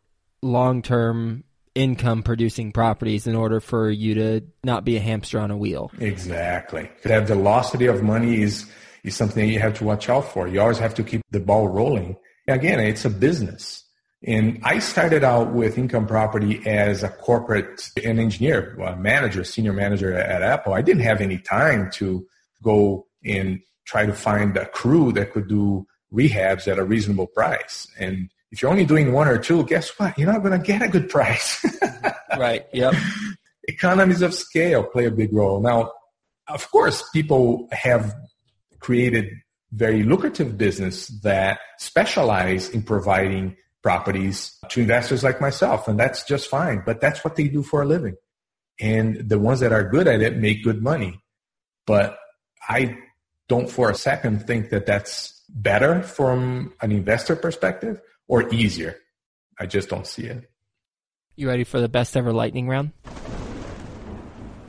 long-term 0.42 1.44
income 1.74 2.22
producing 2.22 2.72
properties 2.72 3.26
in 3.26 3.34
order 3.34 3.60
for 3.60 3.90
you 3.90 4.14
to 4.14 4.42
not 4.64 4.84
be 4.84 4.96
a 4.96 5.00
hamster 5.00 5.38
on 5.38 5.50
a 5.50 5.56
wheel. 5.56 5.90
Exactly. 5.98 6.90
That 7.04 7.26
velocity 7.26 7.86
of 7.86 8.02
money 8.02 8.42
is 8.42 8.66
is 9.04 9.16
something 9.16 9.48
you 9.48 9.58
have 9.58 9.74
to 9.78 9.84
watch 9.84 10.08
out 10.08 10.32
for. 10.32 10.46
You 10.46 10.60
always 10.60 10.78
have 10.78 10.94
to 10.94 11.02
keep 11.02 11.22
the 11.30 11.40
ball 11.40 11.68
rolling. 11.68 12.16
Again, 12.46 12.78
it's 12.78 13.04
a 13.04 13.10
business. 13.10 13.84
And 14.24 14.60
I 14.62 14.78
started 14.78 15.24
out 15.24 15.52
with 15.52 15.76
income 15.76 16.06
property 16.06 16.64
as 16.64 17.02
a 17.02 17.08
corporate 17.08 17.90
an 18.04 18.20
engineer, 18.20 18.76
a 18.80 18.96
manager, 18.96 19.42
senior 19.42 19.72
manager 19.72 20.14
at 20.14 20.42
Apple. 20.42 20.74
I 20.74 20.82
didn't 20.82 21.02
have 21.02 21.20
any 21.20 21.38
time 21.38 21.90
to 21.94 22.24
go 22.62 23.06
and 23.24 23.60
try 23.84 24.06
to 24.06 24.12
find 24.12 24.56
a 24.56 24.66
crew 24.66 25.10
that 25.12 25.32
could 25.32 25.48
do 25.48 25.86
rehabs 26.12 26.68
at 26.68 26.78
a 26.78 26.84
reasonable 26.84 27.26
price. 27.26 27.88
And 27.98 28.30
if 28.52 28.60
you're 28.60 28.70
only 28.70 28.84
doing 28.84 29.12
one 29.12 29.28
or 29.28 29.38
two, 29.38 29.64
guess 29.64 29.88
what? 29.98 30.16
You're 30.18 30.30
not 30.30 30.42
going 30.42 30.60
to 30.60 30.64
get 30.64 30.82
a 30.82 30.88
good 30.88 31.08
price. 31.08 31.64
right. 32.38 32.66
Yep. 32.74 32.94
Economies 33.64 34.20
of 34.20 34.34
scale 34.34 34.84
play 34.84 35.06
a 35.06 35.10
big 35.10 35.32
role. 35.32 35.62
Now, 35.62 35.92
of 36.48 36.70
course, 36.70 37.02
people 37.14 37.68
have 37.72 38.14
created 38.78 39.30
very 39.72 40.02
lucrative 40.02 40.58
business 40.58 41.06
that 41.22 41.60
specialize 41.78 42.68
in 42.68 42.82
providing 42.82 43.56
properties 43.82 44.58
to 44.68 44.82
investors 44.82 45.24
like 45.24 45.40
myself. 45.40 45.88
And 45.88 45.98
that's 45.98 46.22
just 46.24 46.48
fine. 46.50 46.82
But 46.84 47.00
that's 47.00 47.24
what 47.24 47.36
they 47.36 47.48
do 47.48 47.62
for 47.62 47.80
a 47.80 47.86
living. 47.86 48.16
And 48.78 49.28
the 49.30 49.38
ones 49.38 49.60
that 49.60 49.72
are 49.72 49.88
good 49.88 50.06
at 50.06 50.20
it 50.20 50.36
make 50.36 50.62
good 50.62 50.82
money. 50.82 51.22
But 51.86 52.18
I 52.68 52.98
don't 53.48 53.70
for 53.70 53.88
a 53.88 53.94
second 53.94 54.46
think 54.46 54.70
that 54.70 54.84
that's 54.84 55.42
better 55.48 56.02
from 56.02 56.74
an 56.82 56.92
investor 56.92 57.34
perspective 57.34 58.00
or 58.32 58.48
easier. 58.48 58.96
I 59.60 59.66
just 59.66 59.90
don't 59.90 60.06
see 60.06 60.22
it. 60.22 60.50
You 61.36 61.48
ready 61.48 61.64
for 61.64 61.82
the 61.82 61.88
best 61.88 62.16
ever 62.16 62.32
lightning 62.32 62.66
round? 62.66 62.92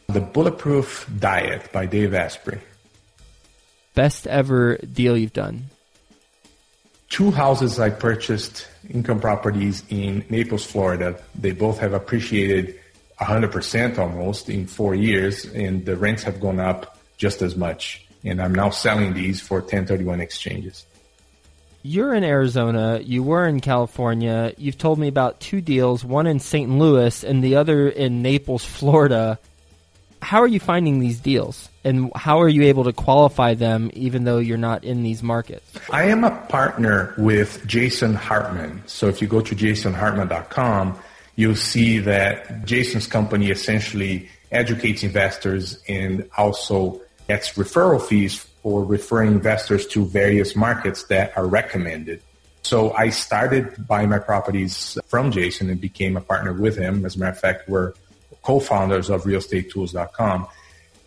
The 0.07 0.21
Bulletproof 0.21 1.07
Diet 1.19 1.71
by 1.71 1.85
Dave 1.85 2.15
Asprey. 2.15 2.59
Best 3.93 4.25
ever 4.25 4.77
deal 4.77 5.15
you've 5.15 5.33
done? 5.33 5.65
Two 7.09 7.29
houses 7.29 7.79
I 7.79 7.91
purchased, 7.91 8.67
income 8.89 9.19
properties 9.19 9.83
in 9.89 10.25
Naples, 10.27 10.65
Florida. 10.65 11.21
They 11.35 11.51
both 11.51 11.77
have 11.77 11.93
appreciated 11.93 12.79
100% 13.21 13.99
almost 13.99 14.49
in 14.49 14.65
four 14.65 14.95
years, 14.95 15.45
and 15.45 15.85
the 15.85 15.95
rents 15.95 16.23
have 16.23 16.41
gone 16.41 16.59
up 16.59 16.97
just 17.17 17.43
as 17.43 17.55
much 17.55 18.02
and 18.23 18.41
I'm 18.41 18.53
now 18.53 18.69
selling 18.69 19.13
these 19.13 19.41
for 19.41 19.59
1031 19.59 20.21
exchanges. 20.21 20.85
You're 21.85 22.13
in 22.13 22.23
Arizona. 22.23 22.99
You 23.03 23.23
were 23.23 23.45
in 23.45 23.59
California. 23.59 24.53
You've 24.57 24.77
told 24.77 24.97
me 24.99 25.09
about 25.09 25.41
two 25.41 25.59
deals, 25.59 26.05
one 26.05 26.27
in 26.27 26.39
St. 26.39 26.69
Louis 26.69 27.23
and 27.25 27.43
the 27.43 27.57
other 27.57 27.89
in 27.89 28.21
Naples, 28.21 28.63
Florida. 28.63 29.37
how 30.21 30.41
are 30.41 30.47
you 30.47 30.61
finding 30.61 30.99
these 30.99 31.19
deals 31.19 31.67
and 31.83 32.09
how 32.15 32.41
are 32.41 32.47
you 32.47 32.63
able 32.63 32.85
to 32.85 32.93
qualify 32.93 33.53
them 33.53 33.91
even 33.93 34.23
though 34.23 34.37
you're 34.37 34.57
not 34.57 34.85
in 34.85 35.03
these 35.03 35.21
markets? 35.21 35.69
I 35.91 36.03
am 36.03 36.23
a 36.23 36.31
partner 36.47 37.13
with 37.17 37.67
Jason 37.67 38.13
Hartman. 38.13 38.81
So 38.85 39.09
if 39.09 39.21
you 39.21 39.27
go 39.27 39.41
to 39.41 39.53
jasonhartman.com, 39.53 40.97
you'll 41.35 41.55
see 41.57 41.99
that 41.99 42.63
Jason's 42.63 43.07
company 43.07 43.51
essentially 43.51 44.29
educates 44.53 45.03
investors 45.03 45.83
and 45.89 46.29
also 46.37 47.01
gets 47.27 47.53
referral 47.53 48.01
fees 48.01 48.45
for 48.61 48.83
referring 48.83 49.31
investors 49.31 49.85
to 49.87 50.05
various 50.05 50.55
markets 50.55 51.03
that 51.05 51.37
are 51.37 51.45
recommended. 51.45 52.21
So 52.63 52.93
I 52.93 53.09
started 53.09 53.87
buying 53.87 54.09
my 54.09 54.19
properties 54.19 54.97
from 55.07 55.31
Jason 55.31 55.69
and 55.69 55.81
became 55.81 56.15
a 56.15 56.21
partner 56.21 56.53
with 56.53 56.77
him. 56.77 57.05
As 57.05 57.15
a 57.15 57.19
matter 57.19 57.31
of 57.31 57.39
fact, 57.39 57.67
we're 57.67 57.93
co-founders 58.41 59.09
of 59.09 59.23
realestatetools.com. 59.23 60.47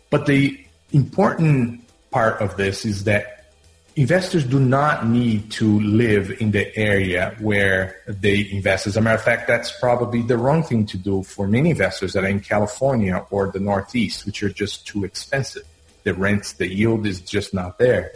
But 0.09 0.25
the 0.27 0.63
important 0.91 1.83
part 2.11 2.41
of 2.41 2.57
this 2.57 2.85
is 2.85 3.05
that 3.05 3.51
investors 3.95 4.43
do 4.43 4.59
not 4.59 5.07
need 5.07 5.49
to 5.51 5.79
live 5.79 6.39
in 6.39 6.51
the 6.51 6.75
area 6.77 7.35
where 7.39 7.97
they 8.07 8.47
invest. 8.51 8.85
As 8.85 8.95
a 8.95 9.01
matter 9.01 9.15
of 9.15 9.23
fact, 9.23 9.47
that's 9.47 9.71
probably 9.79 10.21
the 10.21 10.37
wrong 10.37 10.61
thing 10.61 10.85
to 10.85 10.97
do 10.97 11.23
for 11.23 11.47
many 11.47 11.71
investors 11.71 12.13
that 12.13 12.23
are 12.23 12.27
in 12.27 12.39
California 12.39 13.25
or 13.31 13.49
the 13.51 13.59
Northeast, 13.59 14.27
which 14.27 14.43
are 14.43 14.49
just 14.49 14.85
too 14.85 15.03
expensive. 15.03 15.65
The 16.07 16.13
rents, 16.13 16.53
the 16.53 16.73
yield 16.73 17.05
is 17.05 17.19
just 17.19 17.53
not 17.53 17.79
there. 17.79 18.13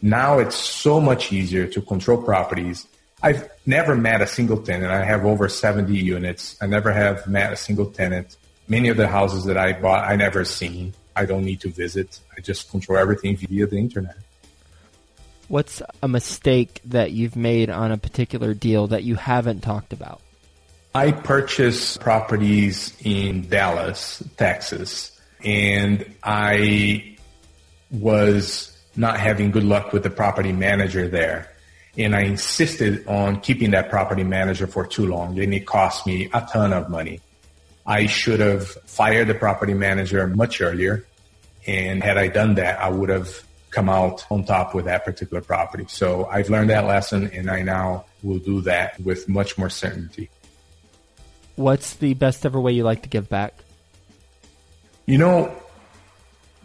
Now 0.00 0.38
it's 0.38 0.56
so 0.56 1.02
much 1.02 1.34
easier 1.34 1.66
to 1.66 1.82
control 1.82 2.22
properties. 2.22 2.86
I've 3.22 3.50
never 3.66 3.94
met 3.94 4.22
a 4.22 4.26
single 4.26 4.62
tenant. 4.62 4.90
I 4.90 5.04
have 5.04 5.26
over 5.26 5.46
70 5.46 5.94
units. 5.94 6.56
I 6.62 6.66
never 6.66 6.90
have 6.90 7.26
met 7.26 7.52
a 7.52 7.56
single 7.56 7.90
tenant. 7.90 8.38
Many 8.68 8.88
of 8.88 8.96
the 8.96 9.06
houses 9.06 9.44
that 9.44 9.58
I 9.58 9.74
bought, 9.74 10.08
I 10.08 10.16
never 10.16 10.46
seen. 10.46 10.94
I 11.14 11.26
don't 11.26 11.44
need 11.44 11.60
to 11.60 11.68
visit. 11.68 12.20
I 12.34 12.40
just 12.40 12.70
control 12.70 12.96
everything 12.96 13.36
via 13.36 13.66
the 13.66 13.76
internet. 13.76 14.16
What's 15.48 15.82
a 16.02 16.08
mistake 16.08 16.80
that 16.86 17.12
you've 17.12 17.36
made 17.36 17.68
on 17.68 17.92
a 17.92 17.98
particular 17.98 18.54
deal 18.54 18.86
that 18.86 19.02
you 19.02 19.16
haven't 19.16 19.60
talked 19.60 19.92
about? 19.92 20.22
I 20.94 21.12
purchased 21.12 22.00
properties 22.00 22.96
in 23.04 23.46
Dallas, 23.50 24.22
Texas, 24.38 25.12
and 25.44 26.02
I 26.22 27.15
was 27.96 28.76
not 28.96 29.18
having 29.18 29.50
good 29.50 29.64
luck 29.64 29.92
with 29.92 30.02
the 30.02 30.10
property 30.10 30.52
manager 30.52 31.08
there. 31.08 31.52
And 31.98 32.14
I 32.14 32.22
insisted 32.22 33.06
on 33.06 33.40
keeping 33.40 33.70
that 33.70 33.88
property 33.88 34.24
manager 34.24 34.66
for 34.66 34.86
too 34.86 35.06
long, 35.06 35.38
and 35.38 35.54
it 35.54 35.66
cost 35.66 36.06
me 36.06 36.28
a 36.32 36.46
ton 36.52 36.72
of 36.72 36.90
money. 36.90 37.20
I 37.86 38.06
should 38.06 38.40
have 38.40 38.68
fired 38.86 39.28
the 39.28 39.34
property 39.34 39.74
manager 39.74 40.26
much 40.26 40.60
earlier. 40.60 41.06
And 41.66 42.02
had 42.02 42.18
I 42.18 42.28
done 42.28 42.56
that, 42.56 42.80
I 42.80 42.88
would 42.88 43.08
have 43.08 43.42
come 43.70 43.88
out 43.88 44.24
on 44.30 44.44
top 44.44 44.74
with 44.74 44.86
that 44.86 45.04
particular 45.04 45.40
property. 45.40 45.84
So 45.88 46.26
I've 46.26 46.50
learned 46.50 46.70
that 46.70 46.86
lesson 46.86 47.30
and 47.32 47.50
I 47.50 47.62
now 47.62 48.06
will 48.22 48.38
do 48.38 48.60
that 48.62 48.98
with 49.00 49.28
much 49.28 49.58
more 49.58 49.70
certainty. 49.70 50.30
What's 51.56 51.94
the 51.94 52.14
best 52.14 52.44
ever 52.44 52.60
way 52.60 52.72
you 52.72 52.84
like 52.84 53.02
to 53.02 53.08
give 53.08 53.28
back? 53.28 53.54
You 55.06 55.18
know, 55.18 55.54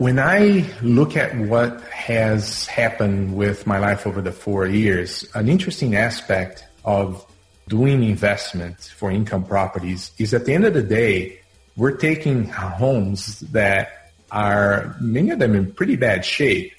when 0.02 0.18
I 0.18 0.66
look 0.82 1.16
at 1.16 1.38
what 1.38 1.80
has 1.92 2.66
happened 2.66 3.36
with 3.36 3.68
my 3.68 3.78
life 3.78 4.08
over 4.08 4.20
the 4.20 4.32
four 4.32 4.66
years, 4.66 5.30
an 5.36 5.48
interesting 5.48 5.96
aspect 5.96 6.66
of 6.84 7.24
doing 7.68 8.02
investment 8.02 8.82
for 8.98 9.12
income 9.12 9.44
properties 9.44 10.10
is 10.18 10.34
at 10.34 10.46
the 10.46 10.56
end 10.56 10.66
of 10.66 10.74
the 10.74 10.82
day, 10.82 11.40
we're 11.78 11.96
taking 11.96 12.46
homes 12.50 13.42
that 13.52 14.12
are 14.32 14.96
many 15.00 15.30
of 15.30 15.38
them 15.38 15.54
in 15.54 15.72
pretty 15.72 15.98
bad 15.98 16.26
shape 16.26 16.74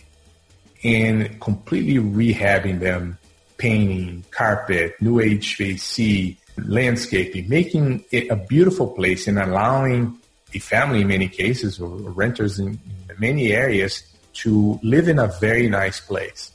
and 0.82 1.40
completely 1.40 2.02
rehabbing 2.02 2.80
them, 2.80 3.16
painting, 3.56 4.24
carpet, 4.32 5.00
new 5.00 5.18
HVAC, 5.22 6.36
landscaping, 6.58 7.48
making 7.48 8.04
it 8.10 8.28
a 8.32 8.36
beautiful 8.36 8.88
place 8.88 9.28
and 9.28 9.38
allowing 9.38 10.18
a 10.54 10.58
family 10.58 11.02
in 11.02 11.08
many 11.08 11.28
cases 11.28 11.80
or 11.80 11.88
renters 11.88 12.58
in 12.58 12.78
many 13.18 13.52
areas 13.52 14.02
to 14.34 14.78
live 14.82 15.08
in 15.08 15.18
a 15.18 15.26
very 15.40 15.68
nice 15.68 16.00
place. 16.00 16.52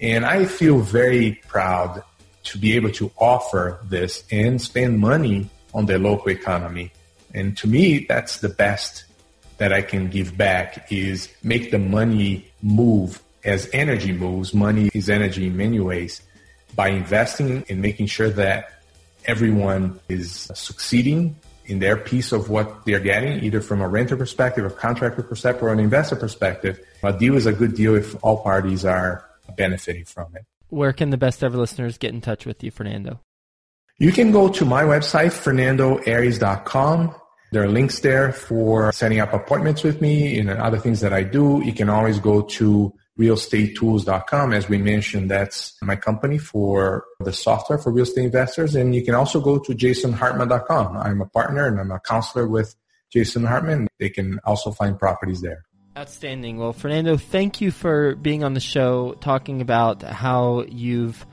And 0.00 0.24
I 0.24 0.44
feel 0.44 0.78
very 0.80 1.40
proud 1.48 2.02
to 2.44 2.58
be 2.58 2.74
able 2.76 2.92
to 2.92 3.10
offer 3.18 3.78
this 3.84 4.24
and 4.30 4.60
spend 4.60 4.98
money 4.98 5.50
on 5.74 5.86
the 5.86 5.98
local 5.98 6.30
economy. 6.30 6.92
And 7.34 7.56
to 7.58 7.68
me, 7.68 8.06
that's 8.08 8.38
the 8.38 8.48
best 8.48 9.04
that 9.58 9.72
I 9.72 9.82
can 9.82 10.08
give 10.08 10.36
back 10.36 10.90
is 10.90 11.28
make 11.42 11.70
the 11.70 11.78
money 11.78 12.50
move 12.62 13.22
as 13.44 13.68
energy 13.72 14.12
moves, 14.12 14.54
money 14.54 14.90
is 14.94 15.10
energy 15.10 15.46
in 15.46 15.56
many 15.56 15.80
ways, 15.80 16.22
by 16.74 16.88
investing 16.88 17.64
in 17.68 17.80
making 17.80 18.06
sure 18.06 18.30
that 18.30 18.82
everyone 19.24 19.98
is 20.08 20.50
succeeding 20.54 21.36
in 21.68 21.78
their 21.78 21.96
piece 21.96 22.32
of 22.32 22.48
what 22.48 22.84
they're 22.86 22.98
getting, 23.00 23.44
either 23.44 23.60
from 23.60 23.80
a 23.80 23.88
renter 23.88 24.16
perspective, 24.16 24.64
a 24.64 24.70
contractor 24.70 25.22
perspective, 25.22 25.62
or 25.62 25.72
an 25.72 25.78
investor 25.78 26.16
perspective, 26.16 26.80
a 27.02 27.12
deal 27.12 27.36
is 27.36 27.46
a 27.46 27.52
good 27.52 27.74
deal 27.74 27.94
if 27.94 28.16
all 28.24 28.42
parties 28.42 28.84
are 28.84 29.24
benefiting 29.56 30.04
from 30.04 30.34
it. 30.34 30.44
Where 30.68 30.92
can 30.92 31.10
the 31.10 31.16
best 31.16 31.44
ever 31.44 31.56
listeners 31.56 31.98
get 31.98 32.12
in 32.12 32.20
touch 32.20 32.44
with 32.46 32.62
you, 32.62 32.70
Fernando? 32.70 33.20
You 33.98 34.12
can 34.12 34.30
go 34.32 34.48
to 34.48 34.64
my 34.64 34.82
website, 34.82 35.32
fernandoaries.com. 35.32 37.14
There 37.50 37.62
are 37.62 37.68
links 37.68 38.00
there 38.00 38.32
for 38.32 38.92
setting 38.92 39.20
up 39.20 39.32
appointments 39.32 39.82
with 39.82 40.00
me 40.00 40.38
and 40.38 40.50
other 40.50 40.78
things 40.78 41.00
that 41.00 41.12
I 41.12 41.22
do. 41.22 41.62
You 41.64 41.72
can 41.72 41.88
always 41.88 42.18
go 42.18 42.42
to 42.42 42.92
realestatetools.com. 43.18 44.52
As 44.52 44.68
we 44.68 44.78
mentioned, 44.78 45.30
that's 45.30 45.76
my 45.82 45.96
company 45.96 46.38
for 46.38 47.04
the 47.20 47.32
software 47.32 47.78
for 47.78 47.92
real 47.92 48.04
estate 48.04 48.24
investors. 48.24 48.74
And 48.74 48.94
you 48.94 49.04
can 49.04 49.14
also 49.14 49.40
go 49.40 49.58
to 49.58 49.74
jasonhartman.com. 49.74 50.96
I'm 50.96 51.20
a 51.20 51.26
partner 51.26 51.66
and 51.66 51.80
I'm 51.80 51.90
a 51.90 52.00
counselor 52.00 52.46
with 52.46 52.76
Jason 53.10 53.44
Hartman. 53.44 53.88
They 53.98 54.10
can 54.10 54.40
also 54.44 54.70
find 54.70 54.98
properties 54.98 55.40
there. 55.40 55.64
Outstanding. 55.96 56.58
Well, 56.58 56.72
Fernando, 56.72 57.16
thank 57.16 57.60
you 57.60 57.72
for 57.72 58.14
being 58.14 58.44
on 58.44 58.54
the 58.54 58.60
show 58.60 59.14
talking 59.14 59.60
about 59.60 60.02
how 60.02 60.64
you've 60.68 61.26